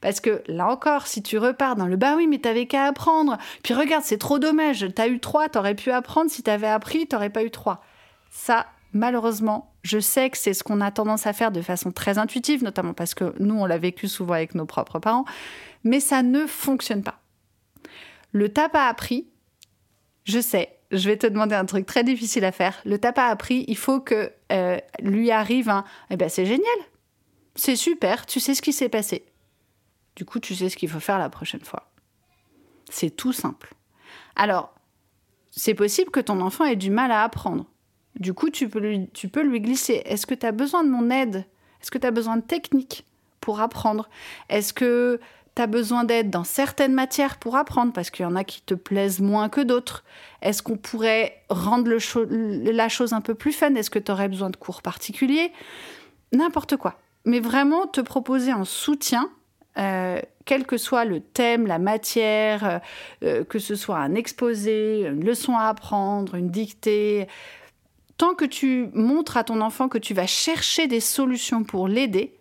[0.00, 3.36] Parce que là encore, si tu repars dans le bah oui, mais t'avais qu'à apprendre,
[3.62, 7.30] puis regarde, c'est trop dommage, t'as eu trois, t'aurais pu apprendre, si t'avais appris, t'aurais
[7.30, 7.82] pas eu trois.
[8.30, 12.18] Ça, malheureusement, je sais que c'est ce qu'on a tendance à faire de façon très
[12.18, 15.24] intuitive, notamment parce que nous, on l'a vécu souvent avec nos propres parents,
[15.84, 17.20] mais ça ne fonctionne pas.
[18.32, 19.28] Le t'as pas appris,
[20.24, 22.80] je sais, je vais te demander un truc très difficile à faire.
[22.84, 26.78] Le t'as pas appris, il faut que euh, lui arrive un Eh ben c'est génial,
[27.54, 29.24] c'est super, tu sais ce qui s'est passé.
[30.14, 31.90] Du coup, tu sais ce qu'il faut faire la prochaine fois.
[32.88, 33.74] C'est tout simple.
[34.34, 34.74] Alors,
[35.50, 37.66] c'est possible que ton enfant ait du mal à apprendre.
[38.18, 40.02] Du coup, tu peux lui, tu peux lui glisser.
[40.06, 41.44] Est-ce que tu as besoin de mon aide?
[41.82, 43.04] Est-ce que tu as besoin de techniques
[43.40, 44.08] pour apprendre?
[44.48, 45.20] Est-ce que
[45.56, 48.60] tu as besoin d'aide dans certaines matières pour apprendre, parce qu'il y en a qui
[48.60, 50.04] te plaisent moins que d'autres.
[50.42, 51.90] Est-ce qu'on pourrait rendre
[52.70, 53.74] la chose un peu plus fun?
[53.74, 55.50] Est-ce que tu aurais besoin de cours particuliers?
[56.32, 56.98] N'importe quoi.
[57.24, 59.30] Mais vraiment te proposer un soutien,
[59.78, 62.78] euh, quel que soit le thème, la matière, euh,
[63.24, 67.28] euh, que ce soit un exposé, une leçon à apprendre, une dictée.
[68.18, 72.35] Tant que tu montres à ton enfant que tu vas chercher des solutions pour l'aider,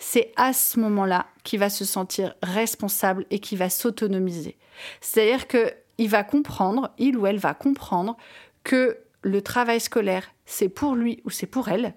[0.00, 4.56] c'est à ce moment-là qu'il va se sentir responsable et qu'il va s'autonomiser.
[5.02, 8.16] C'est-à-dire qu'il va comprendre, il ou elle va comprendre
[8.64, 11.94] que le travail scolaire, c'est pour lui ou c'est pour elle,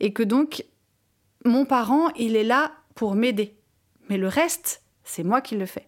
[0.00, 0.64] et que donc
[1.44, 3.56] mon parent, il est là pour m'aider.
[4.08, 5.86] Mais le reste, c'est moi qui le fais.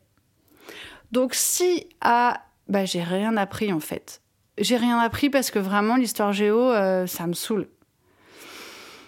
[1.11, 4.23] Donc si ah bah j'ai rien appris en fait.
[4.59, 7.69] J'ai rien appris parce que vraiment l'histoire géo euh, ça me saoule.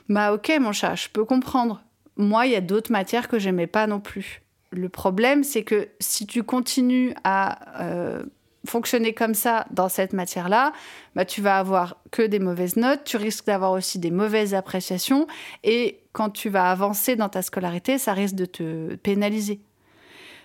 [0.08, 1.80] Bah OK mon chat, je peux comprendre.
[2.16, 4.42] Moi, il y a d'autres matières que j'aimais pas non plus.
[4.70, 8.24] Le problème, c'est que si tu continues à euh,
[8.66, 10.72] fonctionner comme ça dans cette matière-là,
[11.14, 15.26] bah, tu vas avoir que des mauvaises notes, tu risques d'avoir aussi des mauvaises appréciations,
[15.62, 19.60] et quand tu vas avancer dans ta scolarité, ça risque de te pénaliser.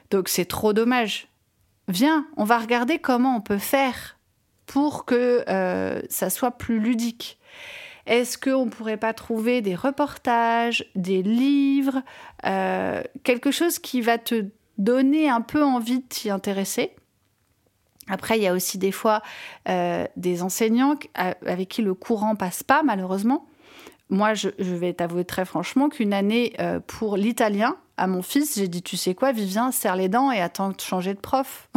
[0.10, 1.28] Donc c'est trop dommage.
[1.88, 4.18] Viens, on va regarder comment on peut faire
[4.66, 7.39] pour que euh, ça soit plus ludique.
[8.06, 12.02] Est-ce qu'on ne pourrait pas trouver des reportages, des livres,
[12.46, 14.46] euh, quelque chose qui va te
[14.78, 16.96] donner un peu envie de t'y intéresser?
[18.10, 19.22] Après, il y a aussi des fois
[19.70, 23.48] euh, des enseignants avec qui le courant passe pas, malheureusement.
[24.10, 28.68] Moi, je, vais t'avouer très franchement qu'une année euh, pour l'italien, à mon fils, j'ai
[28.68, 31.70] dit, tu sais quoi, Vivien, serre les dents et attends de changer de prof.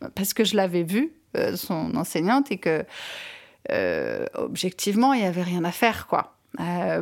[0.14, 2.84] Parce que je l'avais vu, euh, son enseignante, et que,
[4.34, 6.36] objectivement, il n'y avait rien à faire, quoi.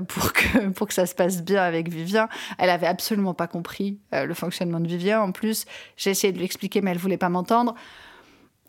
[0.09, 2.29] pour, que, pour que ça se passe bien avec Vivien.
[2.59, 5.21] Elle avait absolument pas compris le fonctionnement de Vivien.
[5.21, 5.65] En plus,
[5.97, 7.75] j'ai essayé de lui expliquer, mais elle voulait pas m'entendre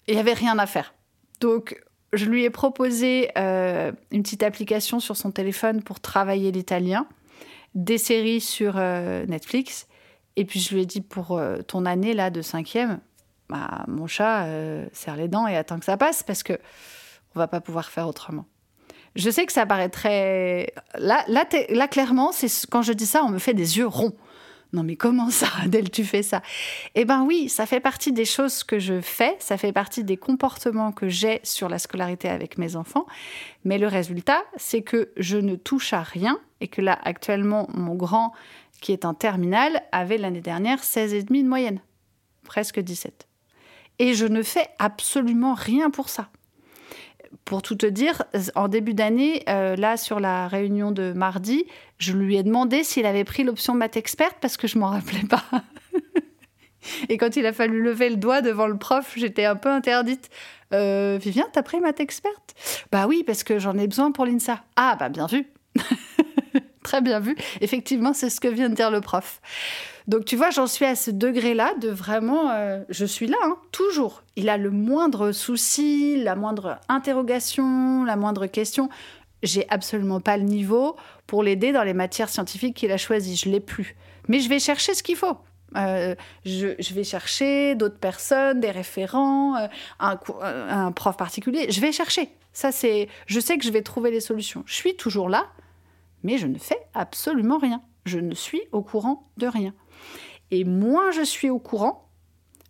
[0.07, 0.93] il n'y avait rien à faire.
[1.39, 1.81] Donc,
[2.13, 7.07] je lui ai proposé euh, une petite application sur son téléphone pour travailler l'italien,
[7.75, 9.87] des séries sur euh, Netflix.
[10.35, 12.99] Et puis, je lui ai dit pour euh, ton année là de cinquième,
[13.49, 14.47] bah, mon chat
[14.93, 16.53] serre les dents et attend que ça passe parce que
[17.35, 18.45] on va pas pouvoir faire autrement.
[19.15, 19.91] Je sais que ça paraît.
[20.95, 24.15] Là, là, clairement, c'est quand je dis ça, on me fait des yeux ronds.
[24.73, 26.41] Non mais comment ça, Adèle, tu fais ça?
[26.95, 30.17] Eh bien oui, ça fait partie des choses que je fais, ça fait partie des
[30.17, 33.05] comportements que j'ai sur la scolarité avec mes enfants.
[33.65, 37.93] Mais le résultat, c'est que je ne touche à rien et que là, actuellement, mon
[37.93, 38.33] grand,
[38.81, 41.79] qui est en terminale, avait l'année dernière 16,5 de moyenne,
[42.43, 43.27] presque 17.
[43.99, 46.29] Et je ne fais absolument rien pour ça
[47.45, 48.23] pour tout te dire,
[48.55, 51.65] en début d'année, euh, là, sur la réunion de mardi,
[51.97, 55.27] je lui ai demandé s'il avait pris l'option maths experte parce que je m'en rappelais
[55.29, 55.43] pas.
[57.09, 60.29] Et quand il a fallu lever le doigt devant le prof, j'étais un peu interdite.
[60.73, 62.55] Euh, Vivien, t'as pris maths experte?
[62.91, 64.63] Bah oui, parce que j'en ai besoin pour l'INSA.
[64.75, 65.47] Ah, bah bien vu.
[66.93, 67.35] Très bien vu.
[67.59, 69.41] Effectivement, c'est ce que vient de dire le prof.
[70.07, 73.57] Donc tu vois, j'en suis à ce degré-là de vraiment, euh, je suis là, hein,
[73.71, 74.21] toujours.
[74.35, 78.89] Il a le moindre souci, la moindre interrogation, la moindre question.
[79.41, 83.37] J'ai absolument pas le niveau pour l'aider dans les matières scientifiques qu'il a choisies.
[83.37, 83.95] Je l'ai plus.
[84.27, 85.37] Mais je vais chercher ce qu'il faut.
[85.75, 86.13] Euh,
[86.45, 89.67] je, vais chercher d'autres personnes, des référents, euh,
[89.99, 90.19] un,
[90.69, 91.71] un, prof particulier.
[91.71, 92.29] Je vais chercher.
[92.51, 93.07] Ça, c'est.
[93.25, 94.63] Je sais que je vais trouver les solutions.
[94.67, 95.47] Je suis toujours là,
[96.23, 97.81] mais je ne fais absolument rien.
[98.05, 99.73] Je ne suis au courant de rien.
[100.51, 102.09] Et moins je suis au courant,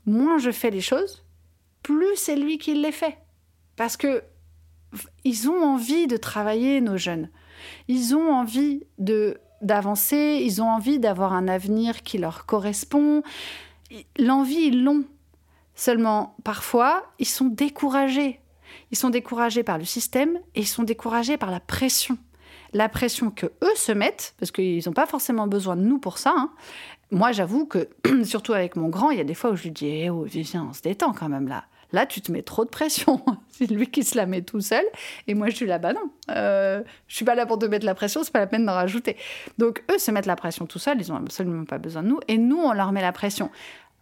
[0.06, 1.24] moins je fais les choses,
[1.82, 3.18] plus c'est lui qui les fait.
[3.76, 4.24] Parce que
[5.24, 7.30] ils ont envie de travailler, nos jeunes.
[7.88, 13.24] Ils ont envie de d'avancer, ils ont envie d'avoir un avenir qui leur correspond.
[14.20, 15.06] L'envie, ils l'ont.
[15.74, 18.42] Seulement, parfois, ils sont découragés.
[18.92, 22.18] Ils sont découragés par le système et ils sont découragés par la pression.
[22.74, 26.18] La pression que eux se mettent, parce qu'ils n'ont pas forcément besoin de nous pour
[26.18, 26.52] ça, hein,
[27.12, 27.90] moi, j'avoue que,
[28.24, 30.24] surtout avec mon grand, il y a des fois où je lui dis eh oh,
[30.24, 31.66] viens, on se détend quand même là.
[31.92, 33.24] Là, tu te mets trop de pression.
[33.52, 34.84] c'est lui qui se la met tout seul.
[35.28, 36.10] Et moi, je suis là, bah non.
[36.32, 38.74] Euh, je suis pas là pour te mettre la pression, c'est pas la peine d'en
[38.74, 39.16] rajouter.
[39.60, 42.20] Donc, eux se mettent la pression tout seuls, ils ont absolument pas besoin de nous.
[42.28, 43.52] Et nous, on leur met la pression.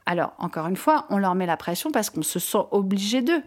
[0.06, 3.44] Alors, encore une fois, on leur met la pression parce qu'on se sent obligé d'eux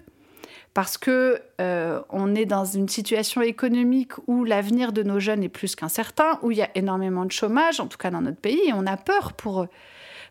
[0.74, 5.48] parce que euh, on est dans une situation économique où l'avenir de nos jeunes est
[5.48, 8.60] plus qu'incertain, où il y a énormément de chômage, en tout cas dans notre pays,
[8.66, 9.68] et on a peur pour eux.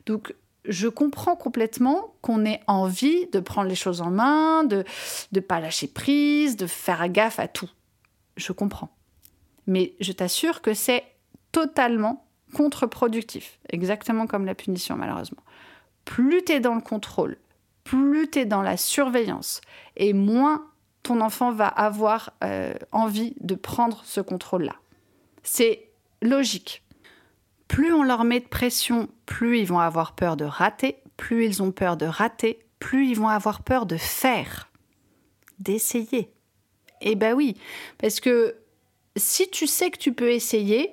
[0.05, 4.83] Donc je comprends complètement qu'on ait envie de prendre les choses en main, de
[5.31, 7.69] ne pas lâcher prise, de faire gaffe à tout.
[8.35, 8.89] Je comprends.
[9.65, 11.03] Mais je t'assure que c'est
[11.53, 15.41] totalement contre-productif, exactement comme la punition malheureusement.
[16.03, 17.37] Plus tu es dans le contrôle,
[17.83, 19.61] plus tu es dans la surveillance
[19.95, 20.67] et moins
[21.03, 24.75] ton enfant va avoir euh, envie de prendre ce contrôle-là.
[25.43, 25.89] C'est
[26.21, 26.83] logique.
[27.67, 31.61] Plus on leur met de pression, plus ils vont avoir peur de rater, plus ils
[31.61, 34.69] ont peur de rater, plus ils vont avoir peur de faire,
[35.59, 36.31] d'essayer.
[37.01, 37.57] Eh ben oui,
[37.97, 38.55] parce que
[39.17, 40.91] si tu sais que tu peux essayer,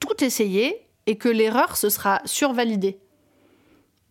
[0.00, 2.98] tout essayer, et que l'erreur, ce sera survalidé,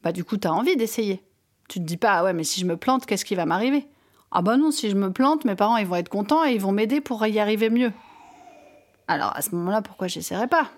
[0.03, 1.23] bah du coup, tu as envie d'essayer.
[1.69, 3.87] Tu te dis pas, ah ouais, mais si je me plante, qu'est-ce qui va m'arriver?
[4.31, 6.61] Ah bah non, si je me plante, mes parents, ils vont être contents et ils
[6.61, 7.93] vont m'aider pour y arriver mieux.
[9.07, 10.69] Alors à ce moment-là, pourquoi j'essaierai pas?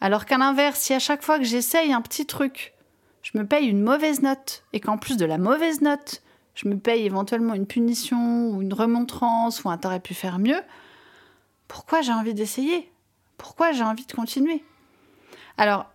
[0.00, 2.74] Alors qu'à l'inverse, si à chaque fois que j'essaye un petit truc,
[3.22, 6.22] je me paye une mauvaise note, et qu'en plus de la mauvaise note,
[6.54, 10.60] je me paye éventuellement une punition ou une remontrance ou un t'aurais pu faire mieux,
[11.66, 12.90] pourquoi j'ai envie d'essayer?
[13.38, 14.62] Pourquoi j'ai envie de continuer?
[15.56, 15.86] Alors,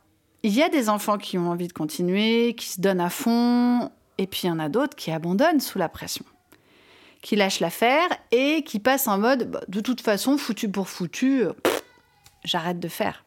[0.44, 3.92] il y a des enfants qui ont envie de continuer, qui se donnent à fond,
[4.18, 6.26] et puis il y en a d'autres qui abandonnent sous la pression,
[7.22, 11.44] qui lâchent l'affaire et qui passent en mode bah, de toute façon, foutu pour foutu,
[11.44, 11.54] euh,
[12.44, 13.26] j'arrête de faire.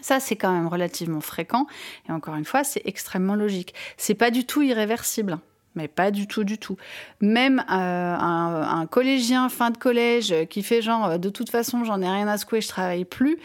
[0.00, 1.66] Ça, c'est quand même relativement fréquent,
[2.08, 3.74] et encore une fois, c'est extrêmement logique.
[3.96, 5.38] C'est pas du tout irréversible.
[5.74, 6.76] Mais pas du tout, du tout.
[7.20, 12.02] Même euh, un, collégien fin de collège qui fait genre euh, de toute façon j'en
[12.02, 13.38] ai rien à secouer, je travaille plus,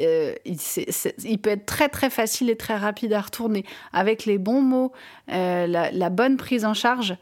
[0.00, 4.62] euh, il, peut être très très facile et très rapide à retourner avec les bons
[4.62, 4.92] mots,
[5.28, 7.16] la, bonne prise en charge.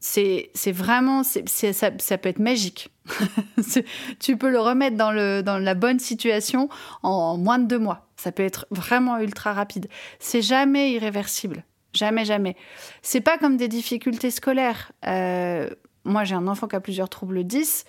[0.00, 2.90] C'est vraiment, ça, ça, peut être magique.
[4.20, 6.68] tu peux le remettre dans, le, dans la bonne situation
[7.02, 8.06] en moins de deux mois.
[8.16, 9.88] Ça peut être vraiment ultra rapide.
[10.18, 11.64] C'est jamais irréversible.
[11.94, 12.56] Jamais, jamais.
[13.02, 14.92] C'est pas comme des difficultés scolaires.
[15.06, 15.70] Euh,
[16.04, 17.84] moi, j'ai un enfant qui a plusieurs troubles 10,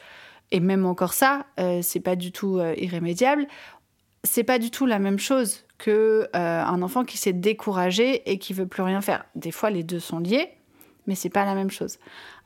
[0.51, 3.47] et même encore ça, euh, c'est pas du tout euh, irrémédiable.
[4.23, 8.53] C'est pas du tout la même chose que un enfant qui s'est découragé et qui
[8.53, 9.25] veut plus rien faire.
[9.35, 10.49] Des fois, les deux sont liés,
[11.05, 11.99] mais c'est pas la même chose.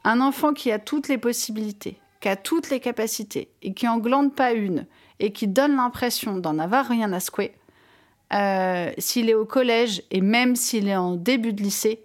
[0.03, 3.99] Un enfant qui a toutes les possibilités, qui a toutes les capacités et qui en
[3.99, 4.87] glande pas une
[5.19, 7.53] et qui donne l'impression d'en avoir rien à secouer,
[8.33, 12.03] euh, s'il est au collège et même s'il est en début de lycée,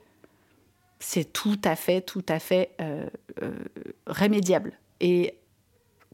[0.98, 3.06] c'est tout à fait, tout à fait euh,
[3.42, 3.52] euh,
[4.06, 5.34] rémédiable et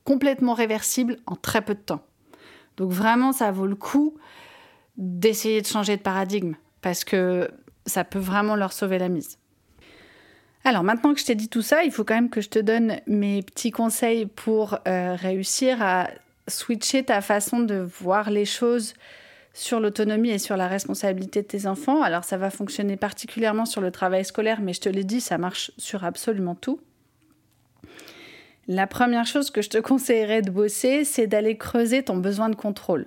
[0.05, 2.03] complètement réversible en très peu de temps.
[2.77, 4.17] Donc vraiment, ça vaut le coup
[4.97, 7.51] d'essayer de changer de paradigme parce que
[7.87, 9.39] ça peut vraiment leur sauver la mise.
[10.65, 12.59] Alors maintenant que je t'ai dit tout ça, il faut quand même que je te
[12.59, 16.09] donne mes petits conseils pour réussir à
[16.49, 18.95] switcher ta façon de voir les choses
[19.53, 22.03] sur l'autonomie et sur la responsabilité de tes enfants.
[22.03, 25.39] Alors ça va fonctionner particulièrement sur le travail scolaire, mais je te l'ai dit, ça
[25.39, 26.81] marche sur absolument tout.
[28.69, 32.55] La première chose que je te conseillerais de bosser, c'est d'aller creuser ton besoin de
[32.55, 33.07] contrôle.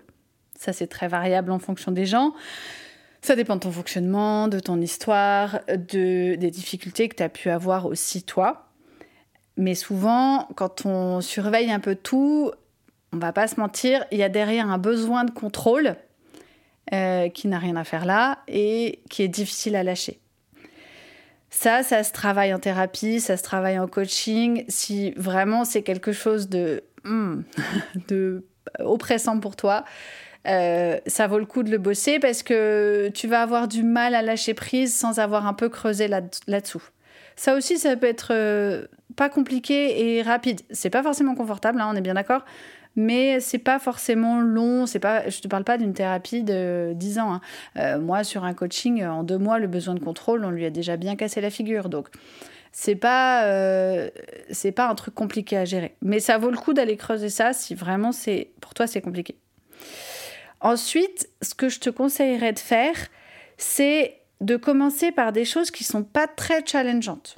[0.57, 2.33] Ça, c'est très variable en fonction des gens.
[3.21, 7.49] Ça dépend de ton fonctionnement, de ton histoire, de, des difficultés que tu as pu
[7.49, 8.67] avoir aussi toi.
[9.55, 12.51] Mais souvent, quand on surveille un peu tout,
[13.13, 15.95] on va pas se mentir, il y a derrière un besoin de contrôle
[16.91, 20.19] euh, qui n'a rien à faire là et qui est difficile à lâcher.
[21.49, 24.65] Ça, ça se travaille en thérapie, ça se travaille en coaching.
[24.67, 27.41] Si vraiment c'est quelque chose de, hmm,
[28.79, 29.85] oppressant pour toi,
[30.47, 34.13] euh, ça vaut le coup de le bosser parce que tu vas avoir du mal
[34.13, 36.83] à lâcher prise sans avoir un peu creusé là-dessous.
[37.35, 40.61] ça aussi, ça peut être euh, pas compliqué et rapide.
[40.71, 42.43] C'est pas forcément confortable, hein, on est bien d'accord,
[42.95, 44.85] mais c'est pas forcément long.
[44.85, 47.33] C'est pas, je te parle pas d'une thérapie de 10 ans.
[47.33, 47.41] Hein.
[47.77, 50.69] Euh, moi, sur un coaching, en deux mois, le besoin de contrôle, on lui a
[50.69, 51.89] déjà bien cassé la figure.
[51.89, 52.09] Donc,
[52.71, 54.09] c'est pas, euh,
[54.51, 55.95] c'est pas un truc compliqué à gérer.
[56.01, 59.37] Mais ça vaut le coup d'aller creuser ça si vraiment c'est, pour toi, c'est compliqué.
[60.59, 62.95] Ensuite, ce que je te conseillerais de faire,
[63.57, 67.37] c'est de commencer par des choses qui sont pas très challengeantes.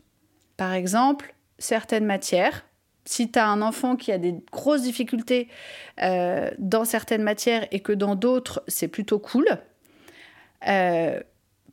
[0.57, 2.65] Par exemple, certaines matières,
[3.05, 5.47] si tu as un enfant qui a des grosses difficultés
[6.01, 9.45] euh, dans certaines matières et que dans d'autres, c'est plutôt cool,
[10.67, 11.19] euh,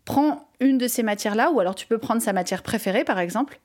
[0.04, 3.60] prends une de ces matières-là, ou alors tu peux prendre sa matière préférée, par exemple,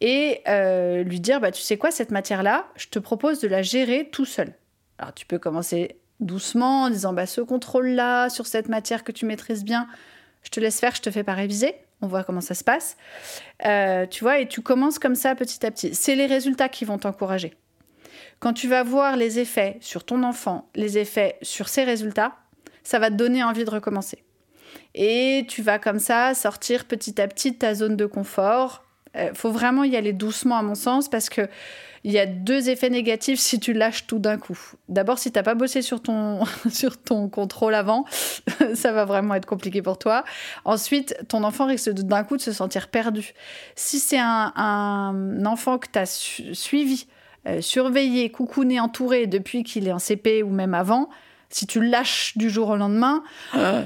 [0.00, 3.62] et euh, lui dire, bah, tu sais quoi, cette matière-là, je te propose de la
[3.62, 4.54] gérer tout seul.
[4.98, 9.24] Alors tu peux commencer doucement en disant, bah, ce contrôle-là sur cette matière que tu
[9.24, 9.88] maîtrises bien,
[10.42, 12.96] je te laisse faire, je te fais pas réviser on voit comment ça se passe.
[13.66, 15.94] Euh, tu vois, et tu commences comme ça petit à petit.
[15.94, 17.54] C'est les résultats qui vont t'encourager.
[18.38, 22.36] Quand tu vas voir les effets sur ton enfant, les effets sur ses résultats,
[22.82, 24.24] ça va te donner envie de recommencer.
[24.94, 28.84] Et tu vas comme ça sortir petit à petit de ta zone de confort.
[29.14, 31.48] Il euh, faut vraiment y aller doucement à mon sens parce que
[32.02, 34.58] il y a deux effets négatifs si tu lâches tout d'un coup.
[34.88, 38.06] D'abord, si tu n'as pas bossé sur ton, sur ton contrôle avant,
[38.74, 40.24] ça va vraiment être compliqué pour toi.
[40.64, 43.34] Ensuite, ton enfant risque d'un coup de se sentir perdu.
[43.74, 46.06] Si c'est un, enfant que tu as
[46.54, 47.06] suivi
[47.46, 51.08] euh, surveillé, coucouné, entouré depuis qu'il est en CP ou même avant,
[51.50, 53.22] si tu lâches du jour au lendemain,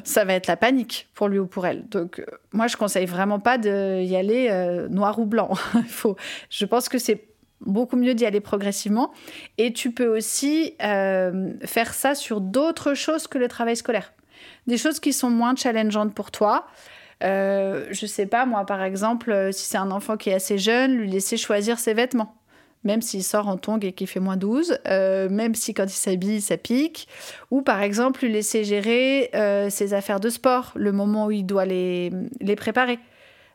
[0.05, 1.89] ça va être la panique pour lui ou pour elle.
[1.89, 5.55] Donc, euh, moi, je conseille vraiment pas d'y aller euh, noir ou blanc.
[5.89, 6.17] Faut,
[6.51, 7.29] je pense que c'est
[7.61, 9.13] beaucoup mieux d'y aller progressivement.
[9.59, 14.13] Et tu peux aussi faire ça sur d'autres choses que le travail scolaire.
[14.67, 16.67] Des choses qui sont moins challengeantes pour toi.
[17.23, 20.59] Euh, je sais pas, moi, par exemple, euh, si c'est un enfant qui est assez
[20.59, 22.35] jeune, lui laisser choisir ses vêtements.
[22.85, 25.91] Même s'il sort en tongs et qu'il fait moins 12, euh, même si quand il
[25.91, 27.09] s'habille, ça pique.
[27.51, 29.31] Ou par exemple, lui laisser gérer
[29.71, 32.11] ses affaires de sport, le moment où il doit les,
[32.41, 32.99] les préparer.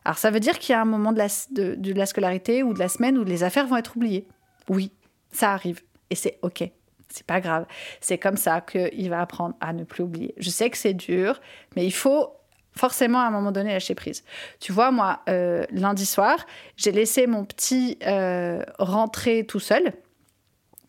[0.04, 2.72] Alors ça veut dire qu'il y a un moment de la, de la scolarité ou
[2.74, 4.26] de la semaine où les affaires vont être oubliées.
[4.68, 4.90] Oui,
[5.30, 5.82] ça arrive.
[6.10, 6.64] Et c'est OK.
[7.08, 7.66] C'est pas grave.
[8.00, 10.34] C'est comme ça qu'il va apprendre à ne plus oublier.
[10.38, 11.40] Je sais que c'est dur,
[11.74, 12.32] mais il faut
[12.76, 14.24] forcément à un moment donné lâcher prise.
[14.58, 16.46] Tu vois, moi, euh, lundi soir,
[16.76, 19.92] j'ai laissé mon petit euh, rentrer tout seul.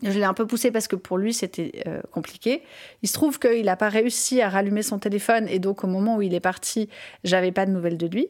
[0.04, 2.64] Je l'ai un peu poussé parce que pour lui, c'était euh, compliqué.
[3.04, 6.18] Il se trouve qu'il n'a pas réussi à rallumer son téléphone et donc au moment
[6.18, 6.90] où il est parti,
[7.24, 8.28] j'avais pas de nouvelles de lui.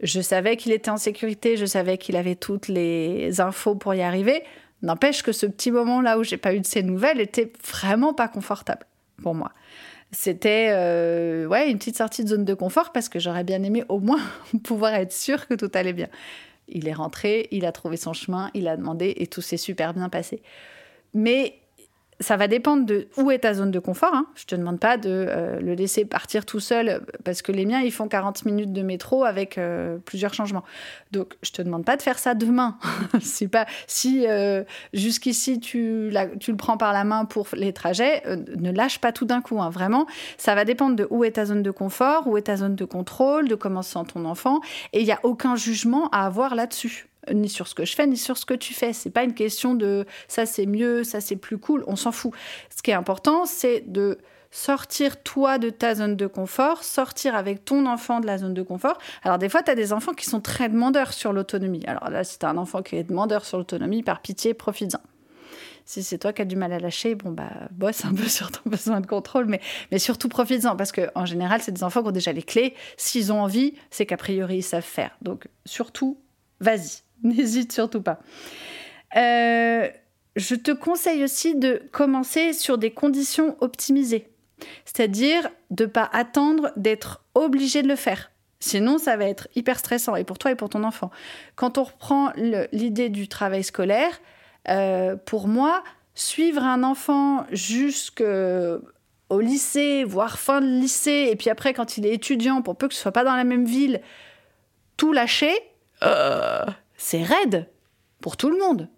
[0.00, 4.02] Je savais qu'il était en sécurité, je savais qu'il avait toutes les infos pour y
[4.02, 4.42] arriver.
[4.82, 8.28] N'empêche que ce petit moment-là où j'ai pas eu de ses nouvelles était vraiment pas
[8.28, 8.84] confortable
[9.22, 9.52] pour moi
[10.12, 13.84] c'était euh, ouais, une petite sortie de zone de confort parce que j'aurais bien aimé
[13.88, 14.20] au moins
[14.62, 16.08] pouvoir être sûr que tout allait bien.
[16.68, 19.94] Il est rentré, il a trouvé son chemin, il a demandé et tout s'est super
[19.94, 20.42] bien passé.
[21.14, 21.61] Mais
[22.22, 24.14] ça va dépendre de où est ta zone de confort.
[24.14, 24.26] Hein.
[24.34, 27.80] Je te demande pas de euh, le laisser partir tout seul parce que les miens,
[27.80, 30.64] ils font 40 minutes de métro avec euh, plusieurs changements.
[31.10, 32.78] Donc, je te demande pas de faire ça demain.
[33.20, 38.22] C'est pas si euh, jusqu'ici tu, le prends par la main pour les trajets,
[38.56, 39.60] ne lâche pas tout d'un coup.
[39.60, 39.70] Hein.
[39.70, 40.06] Vraiment,
[40.38, 42.84] ça va dépendre de où est ta zone de confort, où est ta zone de
[42.84, 44.60] contrôle, de comment se sent ton enfant.
[44.92, 48.06] Et il n'y a aucun jugement à avoir là-dessus ni sur ce que je fais,
[48.06, 48.92] ni sur ce que tu fais.
[48.92, 52.32] C'est pas une question de ça c'est mieux, ça c'est plus cool, on s'en fout.
[52.74, 54.18] Ce qui est important, c'est de
[54.52, 58.62] sortir toi de ta zone de confort, sortir avec ton enfant de la zone de
[58.62, 58.98] confort.
[59.24, 61.82] Alors des fois, tu as des enfants qui sont très demandeurs sur l'autonomie.
[61.86, 65.00] Alors là, si tu as un enfant qui est demandeur sur l'autonomie, par pitié, profites-en.
[65.84, 68.52] Si c'est toi qui as du mal à lâcher, bon bah bosse un peu sur
[68.52, 69.60] ton besoin de contrôle, mais,
[69.90, 72.74] mais surtout profites-en parce qu'en général, c'est des enfants qui ont déjà les clés.
[72.96, 75.16] S'ils ont envie, c'est qu'a priori ils savent faire.
[75.22, 76.18] Donc surtout,
[76.60, 78.20] vas-y, N'hésite surtout pas.
[79.16, 79.88] Euh,
[80.36, 84.28] je te conseille aussi de commencer sur des conditions optimisées.
[84.84, 88.30] C'est-à-dire de ne pas attendre d'être obligé de le faire.
[88.60, 91.10] Sinon, ça va être hyper stressant, et pour toi et pour ton enfant.
[91.56, 92.32] Quand on reprend
[92.70, 94.20] l'idée du travail scolaire,
[94.68, 95.82] euh, pour moi,
[96.14, 98.80] suivre un enfant jusqu'au
[99.40, 102.94] lycée, voire fin de lycée, et puis après, quand il est étudiant, pour peu que
[102.94, 104.00] ce soit pas dans la même ville,
[104.96, 105.52] tout lâcher,
[106.04, 106.64] euh,
[107.02, 107.66] c'est raide
[108.20, 108.88] pour tout le monde.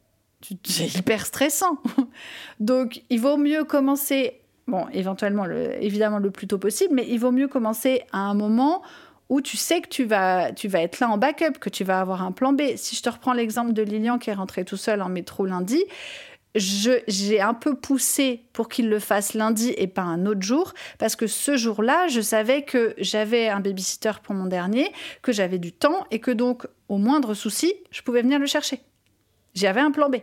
[0.62, 1.78] C'est hyper stressant.
[2.61, 7.32] Donc, il vaut mieux commencer, bon, éventuellement, évidemment, le plus tôt possible, mais il vaut
[7.32, 8.82] mieux commencer à un moment
[9.30, 11.98] où tu sais que tu vas, tu vas être là en backup, que tu vas
[11.98, 12.76] avoir un plan B.
[12.76, 15.82] Si je te reprends l'exemple de Lilian qui est rentré tout seul en métro lundi,
[16.55, 21.16] j'ai un peu poussé pour qu'il le fasse lundi et pas un autre jour, parce
[21.16, 24.92] que ce jour-là, je savais que j'avais un babysitter pour mon dernier,
[25.22, 28.80] que j'avais du temps et que donc, au moindre souci, je pouvais venir le chercher.
[29.55, 30.16] J'avais un plan B.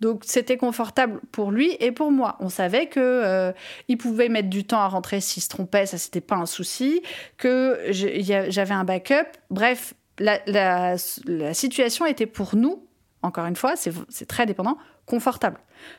[0.00, 2.36] Donc c'était confortable pour lui et pour moi.
[2.40, 3.52] On savait que euh,
[3.88, 7.02] il pouvait mettre du temps à rentrer s'il se trompait, ça c'était pas un souci.
[7.36, 9.26] Que j'avais un backup.
[9.50, 12.87] Bref, la, la situation était pour nous,
[13.22, 15.58] encore une fois, c'est très dépendant, confortable.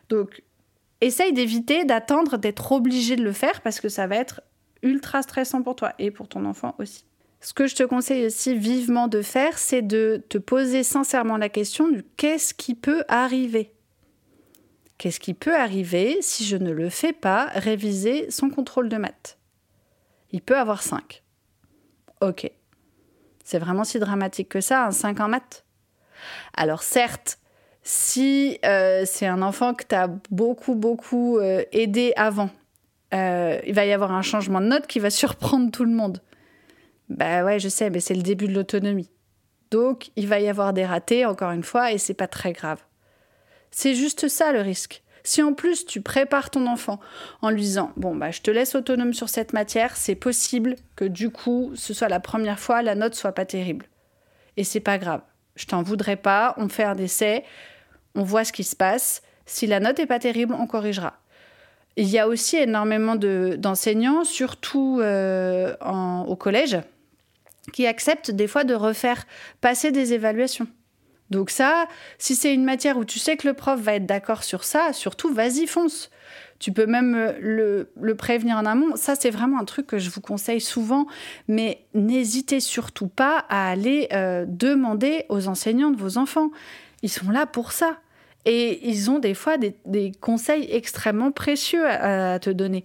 [0.09, 0.43] Donc,
[1.01, 4.41] essaye d'éviter d'attendre d'être obligé de le faire parce que ça va être
[4.82, 7.05] ultra stressant pour toi et pour ton enfant aussi.
[7.41, 11.49] Ce que je te conseille aussi vivement de faire, c'est de te poser sincèrement la
[11.49, 13.74] question du qu'est-ce qui peut arriver?
[14.97, 19.38] Qu'est-ce qui peut arriver si je ne le fais pas réviser son contrôle de maths?
[20.32, 21.24] Il peut avoir 5.
[22.20, 22.51] Ok.
[23.45, 25.65] C'est vraiment si dramatique que ça, un 5 en maths?
[26.53, 27.39] Alors certes,
[27.84, 32.49] si euh, c'est un enfant que tu as beaucoup, beaucoup euh, aidé avant,
[33.13, 36.22] euh, il va y avoir un changement de note qui va surprendre tout le monde.
[37.09, 39.09] Bah ouais, je sais, mais c'est le début de l'autonomie.
[39.72, 42.80] Donc, il va y avoir des ratés, encore une fois, et c'est pas très grave.
[43.72, 45.03] C'est juste ça le risque.
[45.24, 46.99] Si en plus tu prépares ton enfant
[47.41, 51.05] en lui disant bon bah je te laisse autonome sur cette matière, c'est possible que
[51.05, 53.88] du coup ce soit la première fois la note soit pas terrible.
[54.57, 55.22] Et c'est pas grave
[55.56, 57.43] je t'en voudrais pas, on fait un essai,
[58.16, 59.22] on voit ce qui se passe.
[59.45, 61.14] Si la note n'est pas terrible, on corrigera.
[61.95, 65.76] Il y a aussi énormément d'enseignants, surtout euh,
[66.28, 66.78] au collège,
[67.74, 69.26] qui acceptent des fois de refaire
[69.60, 70.68] passer des évaluations.
[71.30, 74.43] Donc ça, si c'est une matière où tu sais que le prof va être d'accord
[74.43, 76.09] sur ça, surtout vas-y, fonce.
[76.59, 78.95] Tu peux même euh, le, prévenir en amont.
[78.95, 81.07] Ça, c'est vraiment un truc que je vous conseille souvent.
[81.47, 86.51] Mais n'hésitez surtout pas à aller euh, demander aux enseignants de vos enfants.
[87.01, 87.97] Ils sont là pour ça.
[88.45, 92.84] Et ils ont des fois des, conseils extrêmement précieux à, te donner.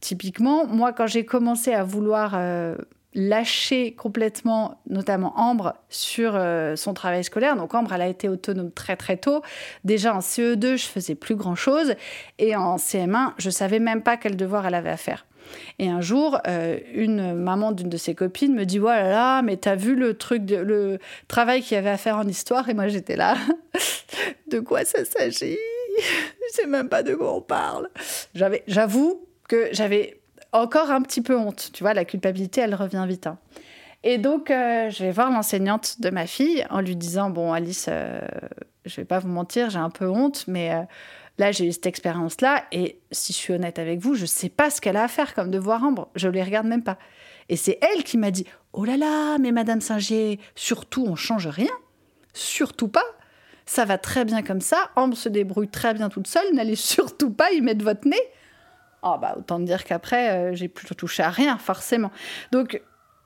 [0.00, 2.76] Typiquement, moi, quand j'ai commencé à vouloir euh,
[3.14, 7.56] lâcher complètement, notamment Ambre, sur euh, son travail scolaire.
[7.56, 9.42] Donc Ambre, elle a été autonome très très tôt.
[9.84, 11.94] Déjà en CE2, je faisais plus grand chose.
[12.38, 15.26] Et en CM1, je savais même pas quel devoir elle avait à faire.
[15.78, 19.56] Et un jour, euh, une maman d'une de ses copines me dit Voilà, là mais
[19.56, 22.88] t'as vu le truc, le travail qu'il y avait à faire en histoire Et moi,
[22.88, 23.36] j'étais là.
[24.48, 25.58] de quoi ça s'agit?
[25.98, 27.88] Je sais même pas de quoi on parle.
[28.66, 30.19] J'avoue que j'avais
[30.52, 31.70] encore un petit peu honte.
[31.72, 33.26] Tu vois, la culpabilité, elle revient vite.
[33.26, 33.38] Hein.
[34.02, 37.86] Et donc, euh, je vais voir l'enseignante de ma fille en lui disant Bon, Alice,
[37.88, 38.20] euh,
[38.86, 40.82] je vais pas vous mentir, j'ai un peu honte, mais euh,
[41.38, 42.64] là, j'ai eu cette expérience-là.
[42.72, 45.34] Et si je suis honnête avec vous, je sais pas ce qu'elle a à faire
[45.34, 46.08] comme devoir Ambre.
[46.14, 46.98] Je les regarde même pas.
[47.48, 51.48] Et c'est elle qui m'a dit Oh là là, mais Madame Singer, surtout, on change
[51.48, 51.72] rien.
[52.32, 53.04] Surtout pas.
[53.66, 54.90] Ça va très bien comme ça.
[54.96, 56.54] Ambre se débrouille très bien toute seule.
[56.54, 58.22] N'allez surtout pas y mettre votre nez.
[59.02, 62.10] Ah bah autant dire qu'après, euh, j'ai plutôt touché à rien, forcément.
[62.52, 62.82] Donc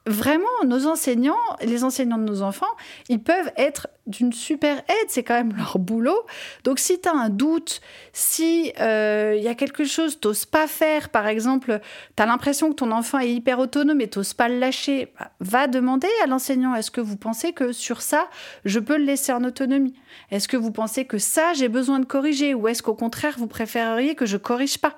[0.06, 2.76] vraiment, nos enseignants, les enseignants de nos enfants,
[3.08, 6.26] ils peuvent être d'une super aide, c'est quand même leur boulot.
[6.64, 7.80] Donc si tu as un doute,
[8.12, 11.80] si il euh, y a quelque chose que tu pas faire, par exemple,
[12.16, 15.30] tu as l'impression que ton enfant est hyper autonome et tu pas le lâcher, bah,
[15.40, 18.28] va demander à l'enseignant, est-ce que vous pensez que sur ça,
[18.64, 19.94] je peux le laisser en autonomie?
[20.30, 22.52] Est-ce que vous pensez que ça, j'ai besoin de corriger?
[22.54, 24.94] Ou est-ce qu'au contraire, vous préféreriez que je corrige pas?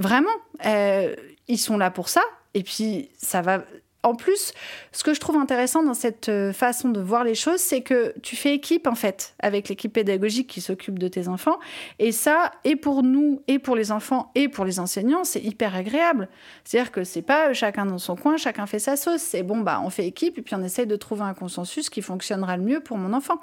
[0.00, 0.30] Vraiment,
[0.64, 1.14] euh,
[1.46, 2.22] ils sont là pour ça.
[2.54, 3.64] Et puis, ça va.
[4.02, 4.54] En plus,
[4.92, 8.14] ce que je trouve intéressant dans cette euh, façon de voir les choses, c'est que
[8.22, 11.58] tu fais équipe, en fait, avec l'équipe pédagogique qui s'occupe de tes enfants.
[11.98, 15.76] Et ça, et pour nous, et pour les enfants, et pour les enseignants, c'est hyper
[15.76, 16.30] agréable.
[16.64, 19.20] C'est-à-dire que c'est pas chacun dans son coin, chacun fait sa sauce.
[19.20, 22.00] C'est bon, bah, on fait équipe, et puis on essaye de trouver un consensus qui
[22.00, 23.38] fonctionnera le mieux pour mon enfant.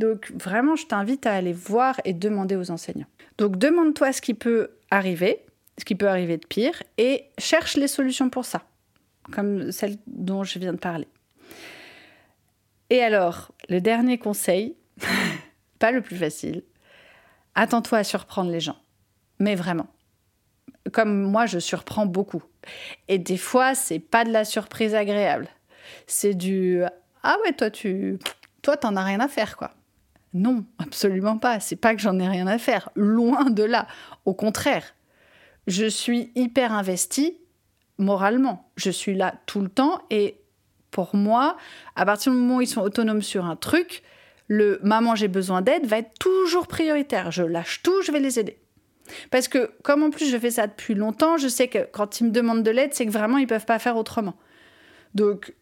[0.00, 3.06] Donc, vraiment, je t'invite à aller voir et demander aux enseignants.
[3.36, 5.44] Donc, demande-toi ce qui peut arriver
[5.78, 8.62] ce qui peut arriver de pire, et cherche les solutions pour ça,
[9.32, 11.08] comme celle dont je viens de parler.
[12.90, 14.76] Et alors, le dernier conseil,
[15.78, 16.62] pas le plus facile,
[17.54, 18.78] attends-toi à surprendre les gens.
[19.38, 19.86] Mais vraiment.
[20.92, 22.42] Comme moi, je surprends beaucoup.
[23.08, 25.48] Et des fois, c'est pas de la surprise agréable.
[26.06, 26.82] C'est du
[27.22, 28.18] Ah ouais, toi, tu.
[28.62, 29.72] Toi, t'en as rien à faire, quoi.
[30.34, 31.60] Non, absolument pas.
[31.60, 32.90] C'est pas que j'en ai rien à faire.
[32.94, 33.86] Loin de là.
[34.24, 34.94] Au contraire,
[35.68, 37.38] je suis hyper investie
[37.98, 38.72] moralement.
[38.76, 40.40] Je suis là tout le temps et
[40.90, 41.58] pour moi,
[41.94, 44.02] à partir du moment où ils sont autonomes sur un truc,
[44.48, 47.30] le maman j'ai besoin d'aide va être toujours prioritaire.
[47.30, 48.58] Je lâche tout, je vais les aider.
[49.30, 52.24] Parce que comme en plus je fais ça depuis longtemps, je sais que quand ils
[52.24, 54.36] me demandent de l'aide, c'est que vraiment ils peuvent pas faire autrement.
[55.14, 55.54] Donc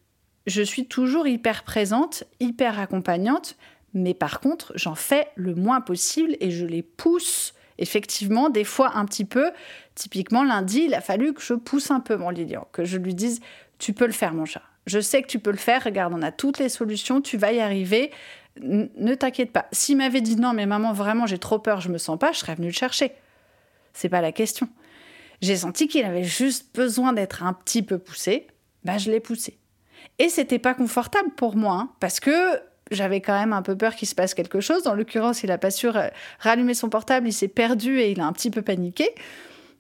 [0.46, 3.56] je suis toujours hyper présente, hyper accompagnante,
[3.92, 8.96] mais par contre, j'en fais le moins possible et je les pousse effectivement, des fois
[8.96, 9.50] un petit peu.
[9.94, 13.14] Typiquement, lundi, il a fallu que je pousse un peu mon Lilian, que je lui
[13.14, 13.40] dise
[13.78, 14.62] Tu peux le faire, mon chat.
[14.86, 15.84] Je sais que tu peux le faire.
[15.84, 17.20] Regarde, on a toutes les solutions.
[17.20, 18.10] Tu vas y arriver.
[18.60, 19.66] ne t'inquiète pas.
[19.72, 22.38] S'il m'avait dit non, mais maman, vraiment, j'ai trop peur, je me sens pas, je
[22.38, 23.12] serais venue le chercher.
[23.92, 24.68] C'est pas la question.
[25.42, 28.46] J'ai senti qu'il avait juste besoin d'être un petit peu poussé.
[28.84, 29.58] Bah, je l'ai poussé.
[30.18, 32.30] Et c'était pas confortable pour moi, hein, parce que
[32.90, 34.82] j'avais quand même un peu peur qu'il se passe quelque chose.
[34.82, 35.88] Dans l'occurrence, il n'a pas su
[36.38, 39.08] rallumer son portable, il s'est perdu et il a un petit peu paniqué.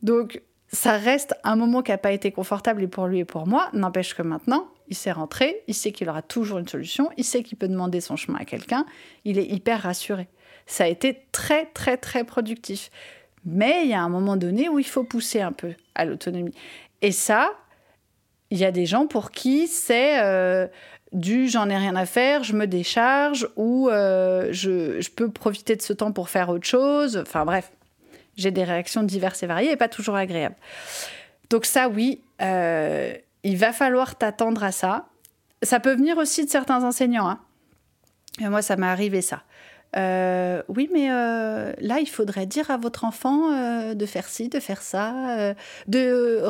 [0.02, 3.68] Donc, ça reste un moment qui n'a pas été confortable pour lui et pour moi.
[3.72, 7.42] N'empêche que maintenant, il s'est rentré, il sait qu'il aura toujours une solution, il sait
[7.42, 8.84] qu'il peut demander son chemin à quelqu'un,
[9.24, 10.28] il est hyper rassuré.
[10.66, 12.90] Ça a été très, très, très productif.
[13.44, 16.54] Mais il y a un moment donné où il faut pousser un peu à l'autonomie.
[17.00, 17.52] Et ça,
[18.50, 20.66] il y a des gens pour qui c'est euh,
[21.12, 25.82] du j'en ai rien à faire, je me décharge ou euh, je, peux profiter de
[25.82, 27.16] ce temps pour faire autre chose.
[27.16, 27.70] Enfin bref,
[28.36, 30.56] j'ai des réactions diverses et variées et pas toujours agréables.
[31.50, 35.06] Donc ça, oui, euh, il va falloir t'attendre à ça.
[35.62, 37.28] Ça peut venir aussi de certains enseignants.
[37.28, 37.40] Hein.
[38.40, 39.42] Moi, ça m'est arrivé ça.
[39.96, 44.82] Euh, oui, mais là, il faudrait dire à votre enfant de faire ci, de faire
[44.82, 45.54] ça,
[45.86, 46.46] de,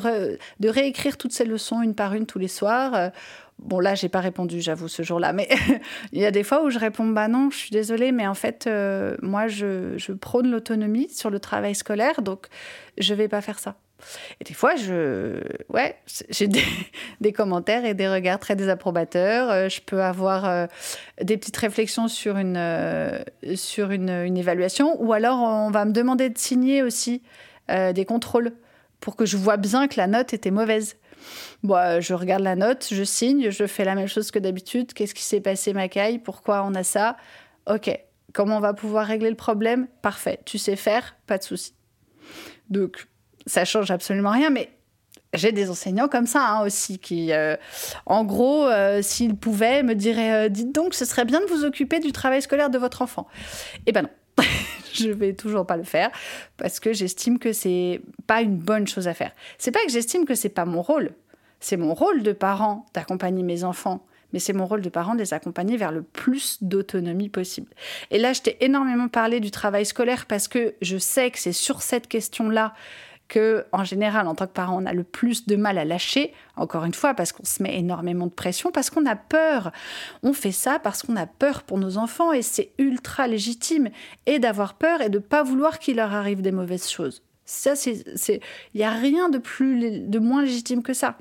[0.58, 3.12] de réécrire toutes ces leçons une par une tous les soirs.
[3.58, 5.32] Bon, là, j'ai pas répondu, j'avoue, ce jour-là.
[5.32, 5.48] Mais
[6.12, 8.34] il y a des fois où je réponds Bah non, je suis désolée, mais en
[8.34, 12.46] fait, euh, moi, je, prône l'autonomie sur le travail scolaire, donc
[12.98, 13.76] je vais pas faire ça.
[14.40, 15.40] Et des fois, je,
[15.70, 15.96] ouais,
[16.28, 16.48] j'ai
[17.20, 19.50] des, commentaires et des regards très désapprobateurs.
[19.50, 20.66] Euh, je peux avoir euh,
[21.22, 22.60] des petites réflexions sur une,
[23.54, 27.22] sur une, évaluation, ou alors on va me demander de signer aussi
[27.68, 28.52] des contrôles
[29.00, 30.96] pour que je vois bien que la note était mauvaise.
[31.62, 34.92] Bon, je regarde la note, je signe, je fais la même chose que d'habitude.
[34.92, 37.16] Qu'est-ce qui s'est passé, Macaille Pourquoi on a ça?
[37.68, 37.90] Ok.
[38.32, 39.88] Comment on va pouvoir régler le problème?
[40.02, 40.40] Parfait.
[40.44, 41.16] Tu sais faire?
[41.26, 41.74] Pas de souci.
[42.68, 43.06] Donc,
[43.46, 44.70] ça change absolument rien, mais
[45.34, 47.56] j'ai des enseignants comme ça hein, aussi qui, euh,
[48.06, 51.64] en gros, euh, s'ils pouvaient, me diraient euh, Dites donc, ce serait bien de vous
[51.64, 53.26] occuper du travail scolaire de votre enfant.
[53.86, 54.44] Eh ben non.
[54.98, 56.10] je vais toujours pas le faire
[56.56, 59.32] parce que j'estime que c'est pas une bonne chose à faire.
[59.58, 61.10] C'est pas que j'estime que c'est pas mon rôle.
[61.60, 65.20] C'est mon rôle de parent d'accompagner mes enfants, mais c'est mon rôle de parent de
[65.20, 67.72] les accompagner vers le plus d'autonomie possible.
[68.10, 71.52] Et là, je t'ai énormément parlé du travail scolaire parce que je sais que c'est
[71.52, 72.74] sur cette question-là
[73.28, 76.32] que, en général, en tant que parent, on a le plus de mal à lâcher,
[76.56, 79.72] encore une fois, parce qu'on se met énormément de pression, parce qu'on a peur.
[80.22, 83.88] On fait ça parce qu'on a peur pour nos enfants et c'est ultra légitime.
[84.26, 87.22] Et d'avoir peur et de ne pas vouloir qu'il leur arrive des mauvaises choses.
[87.44, 88.04] Ça, c'est,
[88.74, 91.16] il n'y a rien de plus, de moins légitime que ça.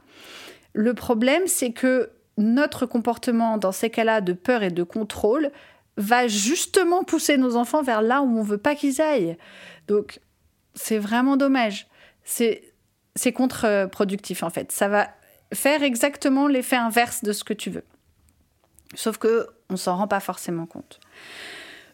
[0.74, 5.52] Le problème, c'est que notre comportement dans ces cas-là de peur et de contrôle
[5.98, 9.38] va justement pousser nos enfants vers là où on veut pas qu'ils aillent.
[9.88, 10.20] Donc,
[10.74, 11.88] c'est vraiment dommage
[12.26, 14.72] c'est contre-productif en fait.
[14.72, 15.10] Ça va
[15.54, 17.86] faire exactement l'effet inverse de ce que tu veux.
[18.96, 21.00] Sauf que on s'en rend pas forcément compte.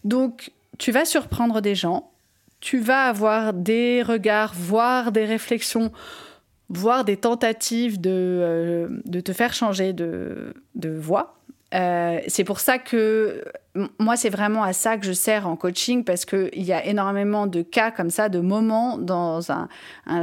[0.03, 2.11] Donc, tu vas surprendre des gens,
[2.59, 5.91] tu vas avoir des regards, voire des réflexions,
[6.69, 11.37] voire des tentatives de, euh, de te faire changer de, de voix.
[11.73, 13.43] Euh, c'est pour ça que
[13.99, 17.47] moi, c'est vraiment à ça que je sers en coaching parce qu'il y a énormément
[17.47, 19.69] de cas comme ça, de moments dans un,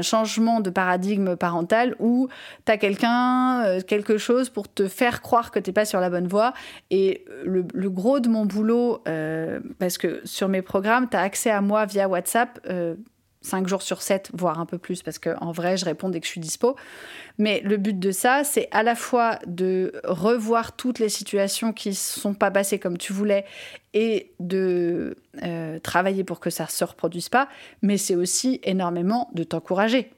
[0.02, 2.28] changement de paradigme parental où
[2.66, 6.00] tu as quelqu'un, euh, quelque chose pour te faire croire que tu n'es pas sur
[6.00, 6.52] la bonne voie.
[6.90, 11.50] Et le, gros de mon boulot, euh, parce que sur mes programmes, tu as accès
[11.50, 12.60] à moi via WhatsApp.
[13.42, 16.26] 5 jours sur 7, voire un peu plus, parce qu'en vrai, je réponds dès que
[16.26, 16.76] je suis dispo.
[17.38, 21.90] Mais le but de ça, c'est à la fois de revoir toutes les situations qui
[21.90, 23.44] ne sont pas passées comme tu voulais
[23.94, 27.48] et de euh, travailler pour que ça ne se reproduise pas,
[27.82, 30.10] mais c'est aussi énormément de t'encourager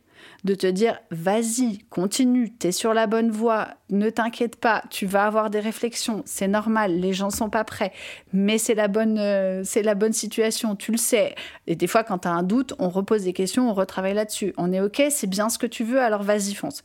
[0.44, 5.06] de te dire vas-y, continue, tu es sur la bonne voie, ne t'inquiète pas, tu
[5.06, 7.92] vas avoir des réflexions, c'est normal, les gens sont pas prêts,
[8.32, 11.34] mais c'est la bonne euh, c'est la bonne situation, tu le sais.
[11.66, 14.54] Et des fois quand tu as un doute, on repose des questions, on retravaille là-dessus.
[14.56, 16.82] On est OK, c'est bien ce que tu veux, alors vas-y fonce.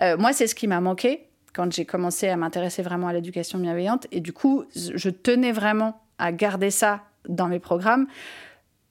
[0.00, 3.58] Euh, moi, c'est ce qui m'a manqué quand j'ai commencé à m'intéresser vraiment à l'éducation
[3.58, 8.06] bienveillante et du coup, je tenais vraiment à garder ça dans mes programmes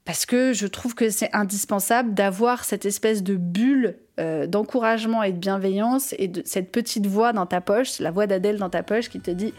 [0.06, 5.32] parce que je trouve que c'est indispensable d'avoir cette espèce de bulle euh, d'encouragement et
[5.32, 8.84] de bienveillance et de cette petite voix dans ta poche, la voix d'Adèle dans ta
[8.84, 9.54] poche qui te dit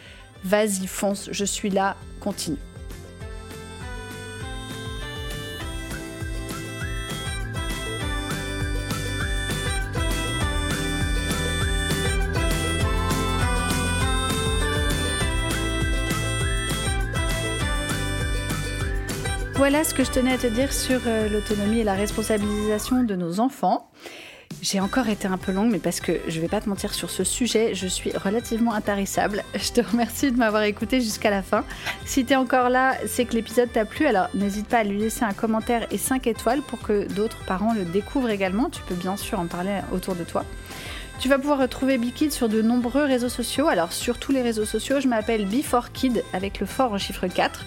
[0.45, 2.59] vas-y fonce, je suis là, continue.
[19.73, 23.17] Voilà ce que je tenais à te dire sur euh, l'autonomie et la responsabilisation de
[23.17, 23.89] nos enfants.
[24.61, 27.09] J'ai encore été un peu longue, mais parce que je vais pas te mentir sur
[27.09, 29.43] ce sujet, je suis relativement intarissable.
[29.55, 31.65] Je te remercie de m'avoir écouté jusqu'à la fin.
[32.05, 34.99] Si tu es encore là, c'est que l'épisode t'a plu, alors n'hésite pas à lui
[34.99, 38.69] laisser un commentaire et 5 étoiles pour que d'autres parents le découvrent également.
[38.69, 40.45] Tu peux bien sûr en parler autour de toi.
[41.23, 43.69] Tu vas pouvoir retrouver Bikid sur de nombreux réseaux sociaux.
[43.69, 47.65] Alors sur tous les réseaux sociaux, je m'appelle Be4Kid avec le fort en chiffre 4.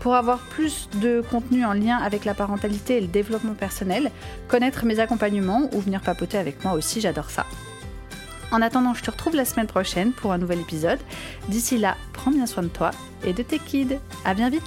[0.00, 4.10] Pour avoir plus de contenu en lien avec la parentalité et le développement personnel,
[4.48, 7.44] connaître mes accompagnements ou venir papoter avec moi aussi, j'adore ça.
[8.50, 10.98] En attendant, je te retrouve la semaine prochaine pour un nouvel épisode.
[11.50, 12.90] D'ici là, prends bien soin de toi
[13.22, 13.98] et de tes kids.
[14.24, 14.62] À bien vite